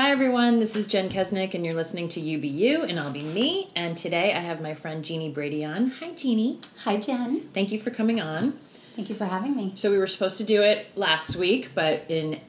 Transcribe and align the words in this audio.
Hi 0.00 0.12
everyone, 0.12 0.60
this 0.60 0.76
is 0.76 0.88
Jen 0.88 1.10
Kesnick, 1.10 1.52
and 1.52 1.62
you're 1.62 1.74
listening 1.74 2.08
to 2.08 2.20
UBU, 2.22 2.88
and 2.88 2.98
I'll 2.98 3.12
be 3.12 3.20
me. 3.20 3.68
And 3.76 3.98
today 3.98 4.32
I 4.32 4.40
have 4.40 4.62
my 4.62 4.72
friend 4.72 5.04
Jeannie 5.04 5.30
Brady 5.30 5.62
on. 5.62 5.90
Hi, 5.90 6.12
Jeannie. 6.12 6.58
Hi, 6.84 6.96
Jen. 6.96 7.42
Thank 7.52 7.70
you 7.70 7.78
for 7.78 7.90
coming 7.90 8.18
on. 8.18 8.58
Thank 8.96 9.10
you 9.10 9.14
for 9.14 9.26
having 9.26 9.54
me. 9.54 9.72
So 9.74 9.90
we 9.90 9.98
were 9.98 10.06
supposed 10.06 10.38
to 10.38 10.44
do 10.44 10.62
it 10.62 10.86
last 10.96 11.36
week, 11.36 11.72
but 11.74 12.06
in 12.08 12.40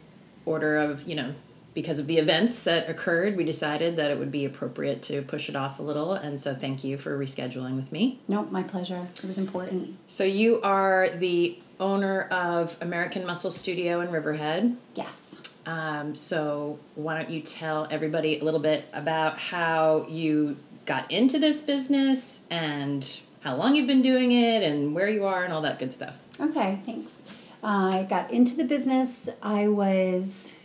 order 0.46 0.78
of 0.78 1.06
you 1.06 1.14
know 1.14 1.34
because 1.74 2.00
of 2.00 2.08
the 2.08 2.20
events 2.20 2.64
that 2.64 2.90
occurred, 2.90 3.36
we 3.36 3.44
decided 3.44 3.97
that 3.97 4.12
it 4.12 4.18
would 4.18 4.31
be 4.31 4.46
appropriate 4.46 5.02
to 5.04 5.22
push 5.22 5.49
it 5.49 5.56
off 5.58 5.78
a 5.78 5.83
little. 5.83 6.13
And 6.13 6.40
so 6.40 6.56
thank 6.56 6.86
you 6.86 6.97
for 6.97 7.20
rescheduling 7.20 7.76
with 7.76 7.92
me. 7.92 8.22
No, 8.29 8.44
my 8.44 8.63
pleasure. 8.63 9.10
It 9.15 9.26
was 9.26 9.38
important. 9.38 9.97
So 10.08 10.24
you 10.24 10.62
are 10.62 11.10
the 11.10 11.60
owner 11.81 12.29
of 12.31 12.78
American 12.79 13.26
Muscle 13.26 13.52
Studio 13.52 13.99
in 13.99 14.10
Riverhead. 14.10 14.78
Yes. 14.96 15.31
Um, 15.66 16.16
so 16.16 16.80
why 16.96 17.20
don't 17.20 17.30
you 17.30 17.41
tell 17.41 17.88
everybody 17.91 18.40
a 18.40 18.44
little 18.44 18.60
bit 18.60 18.86
about 18.94 19.38
how 19.38 20.06
you 20.10 20.58
got 20.86 21.10
into 21.12 21.38
this 21.40 21.62
business 21.62 22.42
and 22.50 23.08
how 23.42 23.56
long 23.56 23.76
you've 23.76 23.88
been 23.88 24.02
doing 24.02 24.32
it 24.32 24.64
and 24.64 24.94
where 24.96 25.10
you 25.10 25.26
are 25.26 25.44
and 25.44 25.54
all 25.54 25.62
that 25.62 25.80
good 25.80 25.94
stuff. 25.94 26.18
Okay, 26.40 26.82
thanks. 26.86 27.18
I 27.64 28.08
got 28.10 28.32
into 28.32 28.55
the 28.55 28.64
business. 28.64 29.30
I 29.42 29.68
was 29.68 30.55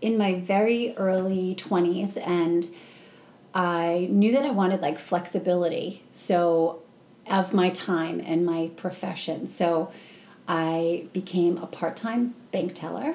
in 0.00 0.16
my 0.16 0.36
very 0.36 0.94
early 0.96 1.56
20s 1.56 2.16
and 2.24 2.68
I 3.54 4.08
knew 4.10 4.32
that 4.32 4.44
I 4.44 4.50
wanted 4.50 4.80
like 4.80 4.98
flexibility. 4.98 6.02
So, 6.12 6.80
of 7.28 7.54
my 7.54 7.70
time 7.70 8.20
and 8.20 8.44
my 8.44 8.70
profession. 8.76 9.46
So, 9.46 9.90
I 10.46 11.06
became 11.12 11.56
a 11.58 11.66
part 11.66 11.96
time 11.96 12.34
bank 12.52 12.74
teller 12.74 13.14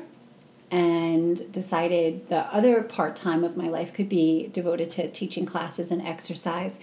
and 0.71 1.51
decided 1.51 2.29
the 2.29 2.41
other 2.53 2.83
part 2.83 3.15
time 3.15 3.43
of 3.43 3.57
my 3.57 3.67
life 3.67 3.93
could 3.93 4.09
be 4.09 4.47
devoted 4.53 4.89
to 4.91 5.09
teaching 5.09 5.45
classes 5.45 5.91
and 5.91 6.05
exercise. 6.05 6.79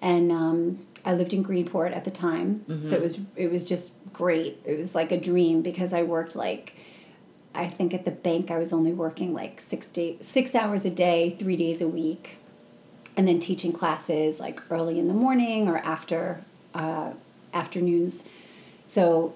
And 0.00 0.30
um, 0.30 0.86
I 1.04 1.14
lived 1.14 1.32
in 1.32 1.44
Greenport 1.44 1.96
at 1.96 2.04
the 2.04 2.10
time, 2.10 2.64
mm-hmm. 2.68 2.82
so 2.82 2.96
it 2.96 3.02
was 3.02 3.20
it 3.36 3.50
was 3.50 3.64
just 3.64 3.92
great. 4.12 4.60
It 4.64 4.78
was 4.78 4.94
like 4.94 5.12
a 5.12 5.20
dream 5.20 5.62
because 5.62 5.92
I 5.92 6.02
worked 6.02 6.36
like 6.36 6.76
I 7.54 7.66
think 7.66 7.94
at 7.94 8.04
the 8.04 8.10
bank 8.10 8.50
I 8.50 8.58
was 8.58 8.72
only 8.72 8.92
working 8.92 9.34
like 9.34 9.60
six 9.60 9.88
day, 9.88 10.16
six 10.20 10.54
hours 10.54 10.84
a 10.84 10.90
day, 10.90 11.36
three 11.38 11.56
days 11.56 11.82
a 11.82 11.88
week, 11.88 12.38
and 13.16 13.28
then 13.28 13.40
teaching 13.40 13.72
classes 13.72 14.40
like 14.40 14.60
early 14.70 14.98
in 14.98 15.08
the 15.08 15.14
morning 15.14 15.68
or 15.68 15.78
after 15.78 16.42
uh, 16.74 17.12
afternoons. 17.52 18.24
So 18.86 19.34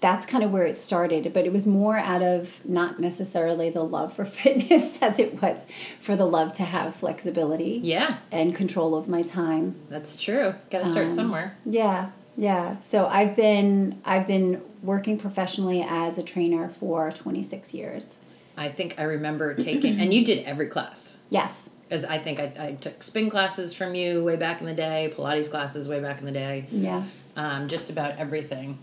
that's 0.00 0.26
kind 0.26 0.44
of 0.44 0.52
where 0.52 0.66
it 0.66 0.76
started, 0.76 1.32
but 1.32 1.46
it 1.46 1.52
was 1.52 1.66
more 1.66 1.96
out 1.96 2.22
of 2.22 2.60
not 2.64 3.00
necessarily 3.00 3.70
the 3.70 3.82
love 3.82 4.12
for 4.12 4.24
fitness 4.24 5.02
as 5.02 5.18
it 5.18 5.40
was 5.40 5.66
for 6.00 6.16
the 6.16 6.26
love 6.26 6.52
to 6.54 6.64
have 6.64 6.94
flexibility. 6.94 7.80
Yeah. 7.82 8.18
And 8.30 8.54
control 8.54 8.94
of 8.94 9.08
my 9.08 9.22
time. 9.22 9.76
That's 9.88 10.16
true. 10.16 10.54
Got 10.70 10.84
to 10.84 10.90
start 10.90 11.08
um, 11.08 11.14
somewhere. 11.14 11.56
Yeah. 11.64 12.10
Yeah. 12.36 12.80
So 12.80 13.06
I've 13.06 13.34
been 13.34 14.00
I've 14.04 14.26
been 14.26 14.62
working 14.82 15.18
professionally 15.18 15.84
as 15.86 16.18
a 16.18 16.22
trainer 16.22 16.68
for 16.68 17.10
26 17.10 17.72
years. 17.74 18.16
I 18.56 18.68
think 18.68 18.94
I 18.98 19.04
remember 19.04 19.54
taking 19.54 19.98
and 20.00 20.12
you 20.12 20.24
did 20.24 20.44
every 20.44 20.66
class. 20.66 21.18
Yes. 21.30 21.70
Because 21.88 22.04
I 22.04 22.18
think 22.18 22.40
I, 22.40 22.52
I 22.58 22.72
took 22.72 23.02
spin 23.02 23.30
classes 23.30 23.72
from 23.72 23.94
you 23.94 24.24
way 24.24 24.36
back 24.36 24.60
in 24.60 24.66
the 24.66 24.74
day, 24.74 25.12
Pilates 25.16 25.48
classes 25.48 25.88
way 25.88 26.00
back 26.00 26.18
in 26.18 26.26
the 26.26 26.32
day. 26.32 26.66
Yes. 26.70 27.08
Um, 27.36 27.68
just 27.68 27.90
about 27.90 28.18
everything. 28.18 28.78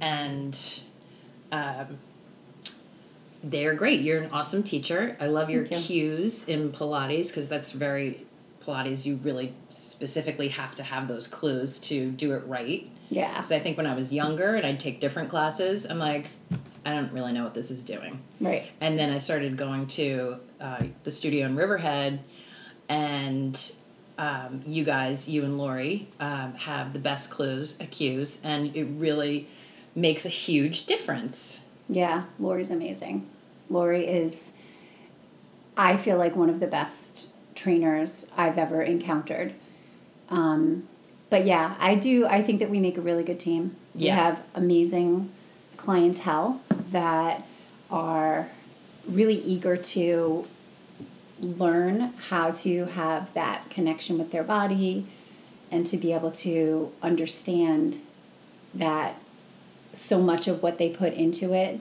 And 0.00 0.58
um, 1.52 1.98
they're 3.42 3.74
great. 3.74 4.00
You're 4.00 4.22
an 4.22 4.30
awesome 4.30 4.62
teacher. 4.62 5.16
I 5.20 5.26
love 5.26 5.50
your 5.50 5.64
you. 5.64 5.76
cues 5.76 6.48
in 6.48 6.72
Pilates 6.72 7.28
because 7.28 7.48
that's 7.48 7.72
very 7.72 8.26
Pilates, 8.66 9.06
you 9.06 9.16
really 9.16 9.54
specifically 9.68 10.48
have 10.48 10.74
to 10.74 10.82
have 10.82 11.08
those 11.08 11.28
clues 11.28 11.78
to 11.80 12.10
do 12.10 12.32
it 12.32 12.44
right. 12.46 12.90
Yeah. 13.08 13.32
Because 13.34 13.52
I 13.52 13.60
think 13.60 13.76
when 13.76 13.86
I 13.86 13.94
was 13.94 14.12
younger 14.12 14.56
and 14.56 14.66
I'd 14.66 14.80
take 14.80 15.00
different 15.00 15.30
classes, 15.30 15.86
I'm 15.86 15.98
like, 15.98 16.26
I 16.84 16.92
don't 16.92 17.12
really 17.12 17.32
know 17.32 17.44
what 17.44 17.54
this 17.54 17.70
is 17.70 17.84
doing. 17.84 18.20
Right. 18.40 18.64
And 18.80 18.98
then 18.98 19.10
I 19.10 19.18
started 19.18 19.56
going 19.56 19.86
to 19.88 20.36
uh, 20.60 20.82
the 21.04 21.10
studio 21.10 21.46
in 21.46 21.56
Riverhead, 21.56 22.20
and 22.88 23.72
um, 24.18 24.62
you 24.66 24.84
guys, 24.84 25.28
you 25.28 25.44
and 25.44 25.58
Lori, 25.58 26.08
um, 26.20 26.54
have 26.54 26.92
the 26.92 26.98
best 26.98 27.30
clues, 27.30 27.76
cues, 27.90 28.40
and 28.42 28.74
it 28.74 28.84
really 28.84 29.48
makes 29.96 30.24
a 30.24 30.28
huge 30.28 30.86
difference. 30.86 31.64
Yeah, 31.88 32.24
Lori's 32.38 32.70
amazing. 32.70 33.28
Lori 33.70 34.06
is, 34.06 34.52
I 35.76 35.96
feel 35.96 36.18
like 36.18 36.36
one 36.36 36.50
of 36.50 36.60
the 36.60 36.66
best 36.66 37.30
trainers 37.54 38.26
I've 38.36 38.58
ever 38.58 38.82
encountered. 38.82 39.54
Um, 40.28 40.86
but 41.30 41.46
yeah, 41.46 41.74
I 41.80 41.94
do. 41.96 42.26
I 42.26 42.42
think 42.42 42.60
that 42.60 42.70
we 42.70 42.78
make 42.78 42.96
a 42.96 43.00
really 43.00 43.24
good 43.24 43.40
team. 43.40 43.74
Yeah. 43.94 44.14
We 44.14 44.20
have 44.20 44.42
amazing 44.54 45.32
clientele 45.76 46.60
that 46.92 47.46
are 47.90 48.48
really 49.08 49.36
eager 49.36 49.76
to 49.76 50.46
learn 51.40 52.12
how 52.28 52.50
to 52.50 52.86
have 52.86 53.32
that 53.34 53.68
connection 53.70 54.18
with 54.18 54.30
their 54.30 54.44
body 54.44 55.06
and 55.70 55.86
to 55.86 55.96
be 55.96 56.12
able 56.12 56.30
to 56.30 56.92
understand 57.02 57.98
that 58.74 59.16
so 59.92 60.20
much 60.20 60.48
of 60.48 60.62
what 60.62 60.78
they 60.78 60.90
put 60.90 61.12
into 61.12 61.52
it 61.52 61.80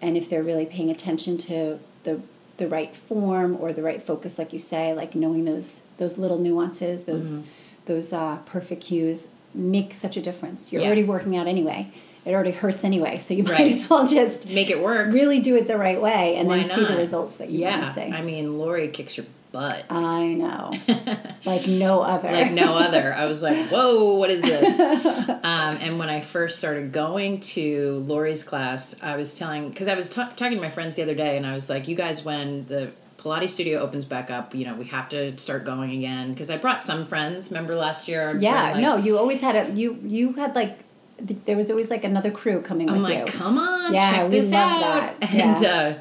and 0.00 0.16
if 0.16 0.28
they're 0.28 0.42
really 0.42 0.66
paying 0.66 0.90
attention 0.90 1.36
to 1.38 1.78
the 2.04 2.20
the 2.58 2.68
right 2.68 2.94
form 2.94 3.56
or 3.58 3.72
the 3.72 3.82
right 3.82 4.02
focus 4.02 4.38
like 4.38 4.52
you 4.52 4.58
say 4.58 4.92
like 4.92 5.14
knowing 5.14 5.44
those 5.44 5.82
those 5.96 6.18
little 6.18 6.38
nuances 6.38 7.04
those 7.04 7.40
mm-hmm. 7.40 7.46
those 7.86 8.12
uh, 8.12 8.36
perfect 8.44 8.82
cues 8.82 9.28
make 9.54 9.94
such 9.94 10.16
a 10.16 10.20
difference 10.22 10.72
you're 10.72 10.82
yeah. 10.82 10.86
already 10.86 11.04
working 11.04 11.36
out 11.36 11.46
anyway 11.46 11.90
it 12.24 12.32
already 12.32 12.50
hurts 12.50 12.84
anyway 12.84 13.18
so 13.18 13.34
you 13.34 13.42
might 13.44 13.52
right. 13.52 13.74
as 13.74 13.88
well 13.88 14.06
just 14.06 14.48
make 14.48 14.70
it 14.70 14.82
work 14.82 15.12
really 15.12 15.40
do 15.40 15.56
it 15.56 15.66
the 15.66 15.78
right 15.78 16.00
way 16.00 16.36
and 16.36 16.48
Why 16.48 16.58
then 16.58 16.68
not? 16.68 16.76
see 16.76 16.84
the 16.84 16.96
results 16.96 17.36
that 17.36 17.50
you 17.50 17.60
yeah. 17.60 17.82
want 17.82 17.94
to 17.94 18.00
see 18.00 18.10
i 18.12 18.22
mean 18.22 18.58
lori 18.58 18.88
kicks 18.88 19.16
your 19.16 19.26
butt. 19.52 19.84
I 19.90 20.24
know. 20.32 20.72
like 21.44 21.68
no 21.68 22.00
other. 22.00 22.32
like 22.32 22.52
no 22.52 22.74
other. 22.76 23.12
I 23.12 23.26
was 23.26 23.42
like, 23.42 23.68
whoa, 23.68 24.14
what 24.14 24.30
is 24.30 24.42
this? 24.42 24.80
um, 24.80 25.76
and 25.76 25.98
when 25.98 26.08
I 26.08 26.22
first 26.22 26.58
started 26.58 26.90
going 26.90 27.40
to 27.40 28.02
Lori's 28.06 28.42
class, 28.42 28.96
I 29.02 29.16
was 29.16 29.38
telling, 29.38 29.68
because 29.68 29.86
I 29.86 29.94
was 29.94 30.10
ta- 30.10 30.32
talking 30.34 30.56
to 30.56 30.62
my 30.62 30.70
friends 30.70 30.96
the 30.96 31.02
other 31.02 31.14
day, 31.14 31.36
and 31.36 31.46
I 31.46 31.54
was 31.54 31.68
like, 31.68 31.86
you 31.86 31.94
guys, 31.94 32.24
when 32.24 32.66
the 32.66 32.92
Pilates 33.18 33.50
studio 33.50 33.80
opens 33.80 34.04
back 34.04 34.30
up, 34.30 34.54
you 34.54 34.64
know, 34.64 34.74
we 34.74 34.86
have 34.86 35.08
to 35.10 35.38
start 35.38 35.64
going 35.64 35.92
again. 35.92 36.32
Because 36.32 36.50
I 36.50 36.56
brought 36.56 36.82
some 36.82 37.04
friends, 37.04 37.50
remember 37.50 37.76
last 37.76 38.08
year? 38.08 38.36
Yeah, 38.36 38.72
like, 38.72 38.82
no, 38.82 38.96
you 38.96 39.18
always 39.18 39.40
had 39.40 39.54
a, 39.54 39.72
you, 39.72 39.98
you 40.02 40.32
had 40.32 40.56
like, 40.56 40.78
there 41.22 41.56
was 41.56 41.70
always 41.70 41.90
like 41.90 42.04
another 42.04 42.30
crew 42.30 42.60
coming 42.60 42.88
I'm 42.88 42.96
with 42.96 43.04
like, 43.04 43.18
you. 43.18 43.32
come 43.32 43.58
on, 43.58 43.94
yeah, 43.94 44.12
check 44.12 44.30
this 44.30 44.52
out. 44.52 45.20
That. 45.20 45.30
And 45.32 45.62
yeah. 45.62 45.70
uh, 45.70 45.98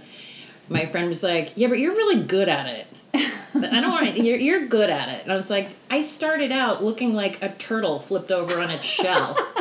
my 0.69 0.85
friend 0.85 1.07
was 1.09 1.23
like, 1.23 1.51
yeah, 1.55 1.67
but 1.67 1.79
you're 1.79 1.95
really 1.95 2.23
good 2.23 2.49
at 2.49 2.67
it. 2.67 2.87
I 3.13 3.81
don't 3.81 3.91
want 3.91 4.15
to. 4.15 4.23
You're, 4.23 4.37
you're 4.37 4.67
good 4.67 4.89
at 4.89 5.09
it. 5.09 5.23
And 5.23 5.31
I 5.31 5.35
was 5.35 5.49
like, 5.49 5.69
I 5.89 6.01
started 6.01 6.51
out 6.51 6.83
looking 6.83 7.13
like 7.13 7.41
a 7.41 7.49
turtle 7.49 7.99
flipped 7.99 8.31
over 8.31 8.59
on 8.59 8.69
its 8.69 8.85
shell. 8.85 9.35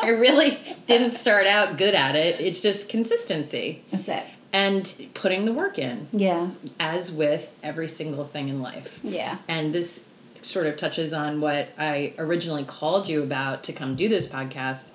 I 0.00 0.16
really 0.18 0.58
didn't 0.86 1.10
start 1.10 1.46
out 1.46 1.76
good 1.76 1.94
at 1.94 2.16
it. 2.16 2.40
It's 2.40 2.60
just 2.60 2.88
consistency. 2.88 3.84
That's 3.92 4.08
it. 4.08 4.24
And 4.52 5.10
putting 5.12 5.44
the 5.44 5.52
work 5.52 5.78
in. 5.78 6.08
Yeah. 6.12 6.50
As 6.80 7.12
with 7.12 7.54
every 7.62 7.88
single 7.88 8.24
thing 8.24 8.48
in 8.48 8.62
life. 8.62 8.98
Yeah. 9.02 9.36
And 9.46 9.74
this 9.74 10.07
sort 10.48 10.66
of 10.66 10.76
touches 10.76 11.12
on 11.12 11.40
what 11.40 11.68
I 11.78 12.14
originally 12.18 12.64
called 12.64 13.08
you 13.08 13.22
about 13.22 13.64
to 13.64 13.72
come 13.72 13.94
do 13.94 14.08
this 14.08 14.26
podcast 14.26 14.90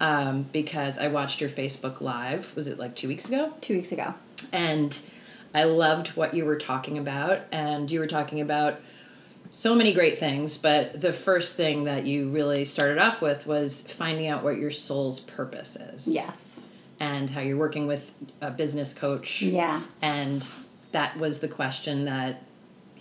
um, 0.00 0.44
because 0.52 0.98
I 0.98 1.08
watched 1.08 1.40
your 1.40 1.50
Facebook 1.50 2.00
Live. 2.00 2.54
Was 2.56 2.68
it 2.68 2.78
like 2.78 2.96
two 2.96 3.08
weeks 3.08 3.28
ago? 3.28 3.52
Two 3.60 3.74
weeks 3.74 3.92
ago. 3.92 4.14
And 4.52 4.96
I 5.54 5.64
loved 5.64 6.08
what 6.16 6.34
you 6.34 6.44
were 6.44 6.56
talking 6.56 6.98
about, 6.98 7.42
and 7.52 7.90
you 7.90 8.00
were 8.00 8.06
talking 8.06 8.40
about 8.40 8.80
so 9.50 9.74
many 9.74 9.92
great 9.92 10.18
things, 10.18 10.56
but 10.56 11.00
the 11.00 11.12
first 11.12 11.56
thing 11.56 11.82
that 11.84 12.06
you 12.06 12.30
really 12.30 12.64
started 12.64 12.98
off 12.98 13.20
with 13.20 13.46
was 13.46 13.82
finding 13.82 14.26
out 14.26 14.42
what 14.42 14.58
your 14.58 14.70
soul's 14.70 15.20
purpose 15.20 15.76
is. 15.76 16.08
Yes. 16.08 16.62
And 16.98 17.28
how 17.28 17.40
you're 17.40 17.58
working 17.58 17.86
with 17.86 18.12
a 18.40 18.50
business 18.50 18.94
coach. 18.94 19.42
Yeah. 19.42 19.82
And 20.00 20.48
that 20.92 21.18
was 21.18 21.40
the 21.40 21.48
question 21.48 22.06
that 22.06 22.42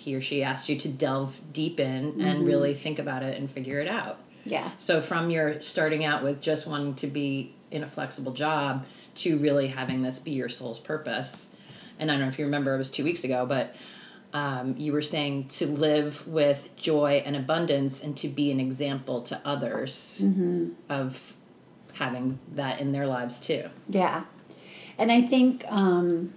he 0.01 0.15
or 0.15 0.21
she 0.21 0.43
asked 0.43 0.67
you 0.67 0.77
to 0.77 0.87
delve 0.87 1.39
deep 1.53 1.79
in 1.79 2.11
mm-hmm. 2.11 2.21
and 2.21 2.45
really 2.45 2.73
think 2.73 2.99
about 2.99 3.23
it 3.23 3.37
and 3.37 3.49
figure 3.49 3.79
it 3.79 3.87
out. 3.87 4.19
Yeah. 4.45 4.71
So 4.77 5.01
from 5.01 5.29
your 5.29 5.61
starting 5.61 6.03
out 6.03 6.23
with 6.23 6.41
just 6.41 6.67
wanting 6.67 6.95
to 6.95 7.07
be 7.07 7.53
in 7.69 7.83
a 7.83 7.87
flexible 7.87 8.33
job 8.33 8.85
to 9.13 9.37
really 9.37 9.67
having 9.67 10.01
this 10.01 10.19
be 10.19 10.31
your 10.31 10.49
soul's 10.49 10.79
purpose 10.79 11.55
and 12.01 12.09
I 12.09 12.15
don't 12.15 12.23
know 12.23 12.27
if 12.27 12.39
you 12.39 12.45
remember, 12.45 12.73
it 12.73 12.79
was 12.79 12.89
two 12.89 13.03
weeks 13.03 13.23
ago, 13.23 13.45
but 13.45 13.75
um, 14.33 14.75
you 14.77 14.91
were 14.91 15.03
saying 15.03 15.47
to 15.49 15.67
live 15.67 16.27
with 16.27 16.69
joy 16.75 17.21
and 17.23 17.35
abundance 17.35 18.03
and 18.03 18.17
to 18.17 18.27
be 18.27 18.51
an 18.51 18.59
example 18.59 19.21
to 19.23 19.39
others 19.45 20.19
mm-hmm. 20.23 20.69
of 20.89 21.35
having 21.93 22.39
that 22.53 22.79
in 22.79 22.91
their 22.91 23.05
lives 23.05 23.39
too. 23.39 23.69
Yeah. 23.87 24.23
And 24.97 25.11
I 25.11 25.21
think 25.21 25.63
um, 25.67 26.33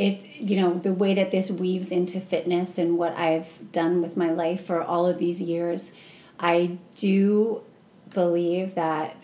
it 0.00 0.18
you 0.40 0.58
know 0.58 0.74
the 0.74 0.94
way 0.94 1.12
that 1.14 1.30
this 1.30 1.50
weaves 1.50 1.92
into 1.92 2.20
fitness 2.20 2.78
and 2.78 2.96
what 2.96 3.14
I've 3.16 3.70
done 3.70 4.00
with 4.00 4.16
my 4.16 4.30
life 4.30 4.64
for 4.64 4.82
all 4.82 5.06
of 5.06 5.18
these 5.18 5.40
years, 5.40 5.92
I 6.38 6.78
do 6.96 7.62
believe 8.12 8.74
that 8.74 9.16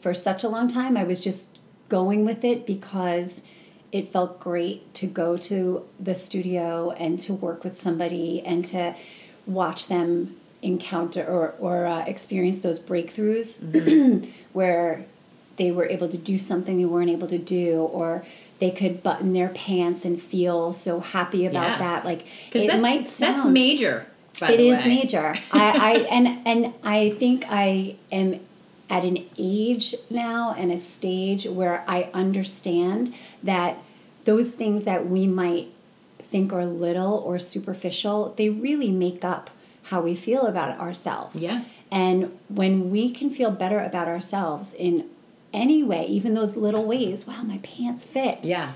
for 0.00 0.14
such 0.14 0.42
a 0.42 0.48
long 0.48 0.66
time 0.66 0.96
I 0.96 1.04
was 1.04 1.20
just 1.20 1.58
going 1.90 2.24
with 2.24 2.42
it 2.42 2.66
because 2.66 3.42
it 3.92 4.10
felt 4.12 4.40
great 4.40 4.92
to 4.94 5.06
go 5.06 5.36
to 5.36 5.86
the 6.00 6.14
studio 6.14 6.90
and 6.92 7.20
to 7.20 7.34
work 7.34 7.62
with 7.62 7.76
somebody 7.76 8.42
and 8.44 8.64
to 8.64 8.94
watch 9.46 9.88
them 9.88 10.36
encounter 10.62 11.24
or, 11.24 11.54
or 11.58 11.86
uh, 11.86 12.04
experience 12.04 12.60
those 12.60 12.80
breakthroughs 12.80 13.56
mm-hmm. 13.58 14.28
where 14.52 15.04
they 15.56 15.70
were 15.70 15.86
able 15.86 16.08
to 16.08 16.16
do 16.16 16.38
something 16.38 16.78
they 16.78 16.84
weren't 16.84 17.10
able 17.10 17.28
to 17.28 17.38
do 17.38 17.80
or 17.80 18.24
they 18.58 18.70
could 18.70 19.02
button 19.02 19.32
their 19.32 19.48
pants 19.48 20.04
and 20.04 20.20
feel 20.20 20.72
so 20.72 21.00
happy 21.00 21.46
about 21.46 21.72
yeah. 21.72 21.78
that 21.78 22.04
like 22.04 22.26
it 22.52 22.66
that's, 22.66 22.82
might 22.82 23.06
sound, 23.06 23.38
that's 23.38 23.48
major 23.48 24.06
It 24.42 24.60
is 24.60 24.84
major 24.84 25.34
I, 25.52 25.70
I 25.70 25.92
and 26.10 26.46
and 26.46 26.74
i 26.82 27.10
think 27.18 27.44
i 27.48 27.96
am 28.10 28.40
at 28.90 29.04
an 29.04 29.24
age 29.36 29.94
now 30.08 30.54
and 30.56 30.72
a 30.72 30.78
stage 30.78 31.46
where 31.46 31.84
I 31.86 32.10
understand 32.14 33.14
that 33.42 33.78
those 34.24 34.52
things 34.52 34.84
that 34.84 35.08
we 35.08 35.26
might 35.26 35.68
think 36.30 36.52
are 36.52 36.64
little 36.64 37.14
or 37.14 37.38
superficial, 37.38 38.34
they 38.36 38.48
really 38.48 38.90
make 38.90 39.24
up 39.24 39.50
how 39.84 40.00
we 40.00 40.14
feel 40.14 40.46
about 40.46 40.78
ourselves. 40.78 41.38
Yeah. 41.38 41.64
And 41.90 42.38
when 42.48 42.90
we 42.90 43.10
can 43.10 43.30
feel 43.30 43.50
better 43.50 43.80
about 43.80 44.08
ourselves 44.08 44.74
in 44.74 45.08
any 45.52 45.82
way, 45.82 46.06
even 46.06 46.34
those 46.34 46.56
little 46.56 46.84
ways, 46.84 47.26
wow, 47.26 47.42
my 47.42 47.58
pants 47.58 48.04
fit. 48.04 48.44
Yeah. 48.44 48.72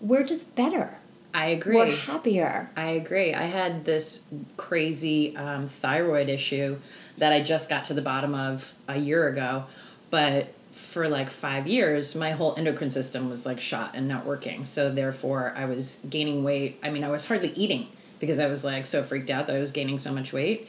We're 0.00 0.24
just 0.24 0.54
better. 0.56 0.98
I 1.32 1.46
agree. 1.48 1.76
We're 1.76 1.94
happier. 1.94 2.70
I 2.76 2.92
agree. 2.92 3.34
I 3.34 3.42
had 3.42 3.84
this 3.84 4.24
crazy 4.56 5.36
um, 5.36 5.68
thyroid 5.68 6.28
issue 6.28 6.78
that 7.18 7.32
I 7.32 7.42
just 7.42 7.68
got 7.68 7.84
to 7.86 7.94
the 7.94 8.02
bottom 8.02 8.34
of 8.34 8.74
a 8.88 8.96
year 8.96 9.28
ago. 9.28 9.64
But 10.10 10.54
for 10.72 11.08
like 11.08 11.28
five 11.28 11.66
years, 11.66 12.14
my 12.14 12.30
whole 12.30 12.54
endocrine 12.56 12.90
system 12.90 13.28
was 13.28 13.44
like 13.44 13.60
shot 13.60 13.90
and 13.94 14.08
not 14.08 14.24
working. 14.24 14.64
So 14.64 14.90
therefore, 14.90 15.52
I 15.56 15.66
was 15.66 16.00
gaining 16.08 16.42
weight. 16.42 16.78
I 16.82 16.88
mean, 16.90 17.04
I 17.04 17.10
was 17.10 17.26
hardly 17.26 17.50
eating 17.50 17.88
because 18.18 18.38
I 18.38 18.46
was 18.46 18.64
like 18.64 18.86
so 18.86 19.02
freaked 19.02 19.28
out 19.28 19.46
that 19.46 19.56
I 19.56 19.58
was 19.58 19.72
gaining 19.72 19.98
so 19.98 20.12
much 20.12 20.32
weight. 20.32 20.68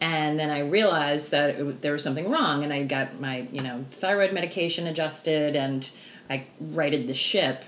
And 0.00 0.38
then 0.38 0.50
I 0.50 0.60
realized 0.60 1.30
that 1.32 1.50
it, 1.50 1.82
there 1.82 1.92
was 1.92 2.02
something 2.02 2.30
wrong, 2.30 2.64
and 2.64 2.72
I 2.72 2.84
got 2.84 3.20
my 3.20 3.46
you 3.52 3.62
know 3.62 3.84
thyroid 3.92 4.32
medication 4.32 4.86
adjusted, 4.86 5.56
and 5.56 5.88
I 6.28 6.46
righted 6.60 7.06
the 7.06 7.14
ship 7.14 7.64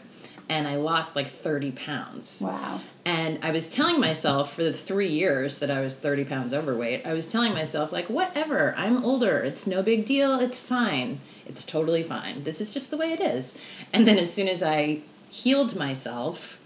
and 0.49 0.69
I 0.69 0.77
lost 0.77 1.17
like 1.17 1.29
30 1.29 1.73
pounds. 1.73 2.43
Wow. 2.45 2.81
And 3.05 3.39
I 3.43 3.51
was 3.51 3.73
telling 3.73 3.99
myself 3.99 4.55
for 4.55 4.63
the 4.63 4.73
three 4.73 5.09
years 5.09 5.59
that 5.61 5.71
I 5.71 5.81
was 5.81 5.97
30 5.97 6.25
pounds 6.25 6.53
overweight, 6.53 7.07
I 7.07 7.15
was 7.15 7.27
telling 7.27 7.53
myself, 7.53 7.91
like, 7.91 8.09
whatever, 8.09 8.75
I'm 8.77 9.03
older. 9.05 9.39
It's 9.39 9.67
no 9.67 9.83
big 9.83 10.05
deal. 10.05 10.39
It's 10.39 10.59
fine. 10.59 11.21
It's 11.47 11.65
totally 11.65 12.03
fine. 12.03 12.45
This 12.45 12.61
is 12.61 12.73
just 12.73 12.91
the 12.91 12.97
way 12.97 13.13
it 13.13 13.21
is. 13.21 13.57
And 13.93 14.07
then 14.07 14.19
as 14.19 14.33
soon 14.33 14.47
as 14.47 14.63
I 14.63 15.01
healed 15.31 15.75
myself 15.75 16.61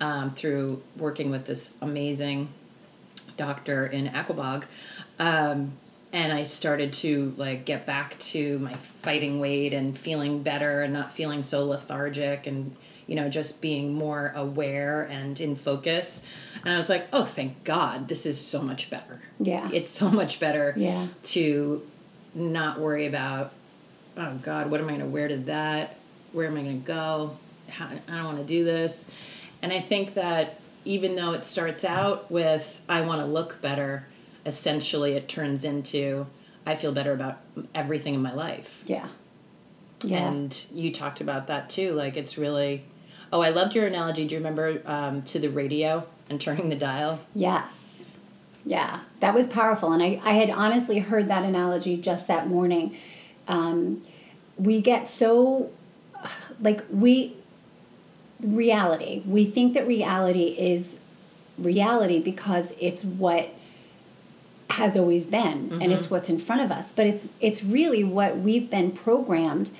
um, 0.00 0.30
through 0.30 0.82
working 0.96 1.30
with 1.30 1.46
this 1.46 1.76
amazing 1.82 2.48
doctor 3.36 3.86
in 3.86 4.06
Aquebogue, 4.08 4.64
um, 5.18 5.72
and 6.12 6.32
I 6.32 6.44
started 6.44 6.92
to 6.94 7.34
like 7.36 7.64
get 7.64 7.86
back 7.86 8.18
to 8.20 8.58
my 8.60 8.74
fighting 8.74 9.40
weight 9.40 9.72
and 9.72 9.98
feeling 9.98 10.42
better 10.42 10.82
and 10.82 10.92
not 10.92 11.12
feeling 11.12 11.42
so 11.42 11.64
lethargic 11.64 12.46
and 12.46 12.76
you 13.06 13.16
know, 13.16 13.28
just 13.28 13.60
being 13.60 13.92
more 13.92 14.32
aware 14.34 15.02
and 15.02 15.40
in 15.40 15.56
focus. 15.56 16.24
And 16.64 16.72
I 16.72 16.76
was 16.76 16.88
like, 16.88 17.06
oh, 17.12 17.24
thank 17.24 17.64
God, 17.64 18.08
this 18.08 18.26
is 18.26 18.40
so 18.40 18.62
much 18.62 18.90
better. 18.90 19.20
Yeah. 19.38 19.68
It's 19.72 19.90
so 19.90 20.10
much 20.10 20.40
better 20.40 20.74
yeah. 20.76 21.08
to 21.24 21.86
not 22.34 22.80
worry 22.80 23.06
about, 23.06 23.52
oh 24.16 24.38
God, 24.42 24.70
what 24.70 24.80
am 24.80 24.86
I 24.86 24.92
going 24.92 25.00
to 25.00 25.06
wear 25.06 25.28
to 25.28 25.36
that? 25.38 25.96
Where 26.32 26.46
am 26.46 26.56
I 26.56 26.62
going 26.62 26.80
to 26.80 26.86
go? 26.86 27.36
How, 27.68 27.88
I 28.08 28.16
don't 28.16 28.24
want 28.24 28.38
to 28.38 28.44
do 28.44 28.64
this. 28.64 29.10
And 29.62 29.72
I 29.72 29.80
think 29.80 30.14
that 30.14 30.60
even 30.84 31.14
though 31.14 31.32
it 31.32 31.44
starts 31.44 31.84
out 31.84 32.30
with, 32.30 32.80
I 32.88 33.02
want 33.02 33.20
to 33.20 33.26
look 33.26 33.60
better, 33.60 34.06
essentially 34.46 35.12
it 35.12 35.28
turns 35.28 35.64
into, 35.64 36.26
I 36.66 36.74
feel 36.74 36.92
better 36.92 37.12
about 37.12 37.40
everything 37.74 38.14
in 38.14 38.22
my 38.22 38.32
life. 38.32 38.82
Yeah. 38.86 39.08
Yeah. 40.02 40.28
And 40.28 40.64
you 40.72 40.92
talked 40.92 41.20
about 41.20 41.46
that 41.46 41.70
too. 41.70 41.92
Like 41.92 42.16
it's 42.16 42.36
really 42.36 42.84
Oh, 43.34 43.40
I 43.40 43.50
loved 43.50 43.74
your 43.74 43.84
analogy. 43.84 44.28
Do 44.28 44.36
you 44.36 44.38
remember 44.38 44.80
um, 44.86 45.22
to 45.22 45.40
the 45.40 45.48
radio 45.48 46.06
and 46.30 46.40
turning 46.40 46.68
the 46.68 46.76
dial? 46.76 47.18
Yes. 47.34 48.06
Yeah, 48.64 49.00
that 49.18 49.34
was 49.34 49.48
powerful. 49.48 49.92
And 49.92 50.00
I, 50.00 50.20
I 50.22 50.34
had 50.34 50.50
honestly 50.50 51.00
heard 51.00 51.26
that 51.26 51.42
analogy 51.42 51.96
just 51.96 52.28
that 52.28 52.46
morning. 52.46 52.96
Um, 53.48 54.02
we 54.56 54.80
get 54.80 55.08
so, 55.08 55.72
like, 56.60 56.84
we, 56.88 57.34
reality, 58.40 59.24
we 59.26 59.46
think 59.46 59.74
that 59.74 59.84
reality 59.84 60.54
is 60.56 61.00
reality 61.58 62.20
because 62.20 62.72
it's 62.80 63.04
what 63.04 63.52
has 64.70 64.96
always 64.96 65.26
been 65.26 65.68
mm-hmm. 65.68 65.82
and 65.82 65.92
it's 65.92 66.10
what's 66.10 66.28
in 66.28 66.38
front 66.38 66.60
of 66.60 66.72
us 66.72 66.90
but 66.92 67.06
it's 67.06 67.28
it's 67.40 67.62
really 67.62 68.02
what 68.02 68.38
we've 68.38 68.70
been 68.70 68.90
programmed 68.90 69.70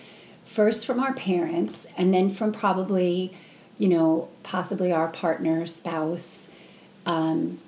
first 0.45 0.87
from 0.87 1.01
our 1.01 1.15
parents 1.15 1.87
and 1.97 2.13
then 2.13 2.29
from 2.29 2.53
probably 2.53 3.35
you 3.79 3.89
know, 3.89 4.29
possibly 4.43 4.93
our 4.93 5.09
partner, 5.09 5.67
spouse, 5.67 6.49
um, 7.07 7.59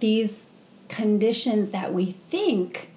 these 0.00 0.46
conditions 0.88 1.70
that 1.70 1.92
we 1.94 2.12
think 2.30 2.88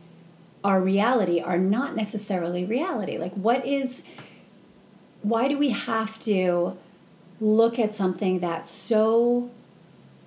are 0.64 0.82
reality 0.82 1.40
are 1.40 1.58
not 1.58 1.96
necessarily 1.96 2.66
reality. 2.66 3.18
Like, 3.18 3.34
what 3.34 3.66
is, 3.66 4.04
why 5.22 5.48
do 5.48 5.58
we 5.58 5.70
have 5.70 6.20
to 6.22 6.78
look 7.40 7.78
at 7.78 7.94
something 7.94 8.40
that's 8.40 8.70
so 8.72 9.50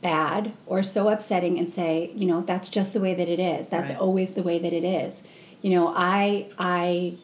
bad 0.03 0.53
or 0.67 0.83
so 0.83 1.09
upsetting 1.09 1.59
and 1.59 1.69
say, 1.69 2.11
you 2.15 2.27
know, 2.27 2.41
that's 2.41 2.69
just 2.69 2.93
the 2.93 3.01
way 3.01 3.15
that 3.15 3.29
it 3.29 3.41
is. 3.41 3.69
That's 3.69 3.91
right. 3.91 4.01
always 4.01 4.33
the 4.33 4.43
way 4.43 4.59
that 4.59 4.73
it 4.73 4.85
is. 4.85 5.23
You 5.63 5.71
know, 5.71 5.93
I, 5.95 6.49
I, 6.59 7.19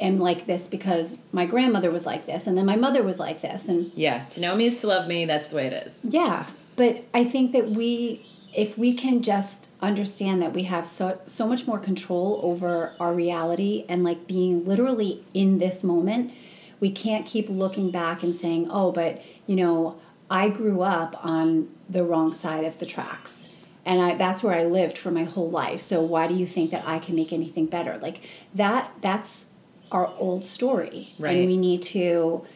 am 0.00 0.18
like 0.18 0.46
this 0.46 0.66
because 0.66 1.18
my 1.32 1.46
grandmother 1.46 1.90
was 1.90 2.04
like 2.04 2.26
this 2.26 2.46
and 2.46 2.58
then 2.58 2.66
my 2.66 2.76
mother 2.76 3.02
was 3.02 3.20
like 3.20 3.40
this 3.40 3.68
and 3.68 3.92
yeah 3.94 4.24
to 4.24 4.40
know 4.40 4.56
me 4.56 4.66
is 4.66 4.80
to 4.80 4.86
love 4.88 5.06
me 5.06 5.24
that's 5.24 5.48
the 5.48 5.56
way 5.56 5.66
it 5.66 5.72
is 5.72 6.04
yeah 6.08 6.46
but 6.74 7.04
i 7.14 7.22
think 7.22 7.52
that 7.52 7.70
we 7.70 8.26
if 8.54 8.76
we 8.76 8.92
can 8.92 9.22
just 9.22 9.70
understand 9.80 10.42
that 10.42 10.52
we 10.52 10.64
have 10.64 10.86
so 10.86 11.20
so 11.26 11.46
much 11.46 11.66
more 11.66 11.78
control 11.78 12.40
over 12.42 12.94
our 12.98 13.14
reality 13.14 13.84
and 13.88 14.02
like 14.02 14.26
being 14.26 14.64
literally 14.64 15.24
in 15.34 15.58
this 15.58 15.84
moment 15.84 16.32
we 16.80 16.90
can't 16.90 17.24
keep 17.24 17.48
looking 17.48 17.90
back 17.90 18.22
and 18.22 18.34
saying 18.34 18.66
oh 18.70 18.90
but 18.90 19.22
you 19.46 19.54
know 19.54 19.96
i 20.32 20.48
grew 20.48 20.82
up 20.82 21.14
on 21.24 21.68
the 21.88 22.02
wrong 22.02 22.32
side 22.32 22.64
of 22.64 22.78
the 22.80 22.86
tracks 22.86 23.48
and 23.84 24.00
I, 24.00 24.14
that's 24.14 24.42
where 24.42 24.54
I 24.54 24.64
lived 24.64 24.96
for 24.96 25.10
my 25.10 25.24
whole 25.24 25.50
life. 25.50 25.80
So 25.80 26.00
why 26.02 26.28
do 26.28 26.34
you 26.34 26.46
think 26.46 26.70
that 26.70 26.86
I 26.86 26.98
can 26.98 27.16
make 27.16 27.32
anything 27.32 27.66
better? 27.66 27.98
Like 28.00 28.20
that. 28.54 28.92
That's 29.00 29.46
our 29.90 30.12
old 30.18 30.44
story. 30.44 31.14
Right. 31.18 31.36
And 31.36 31.46
we 31.46 31.56
need 31.56 31.82
to 31.82 32.46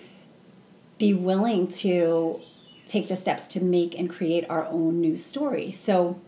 be 0.99 1.13
willing 1.13 1.69
to 1.69 2.41
take 2.87 3.09
the 3.09 3.17
steps 3.17 3.47
to 3.49 3.63
make 3.63 3.99
and 3.99 4.09
create 4.09 4.49
our 4.49 4.67
own 4.67 5.01
new 5.01 5.19
story. 5.19 5.73
So, 5.73 6.21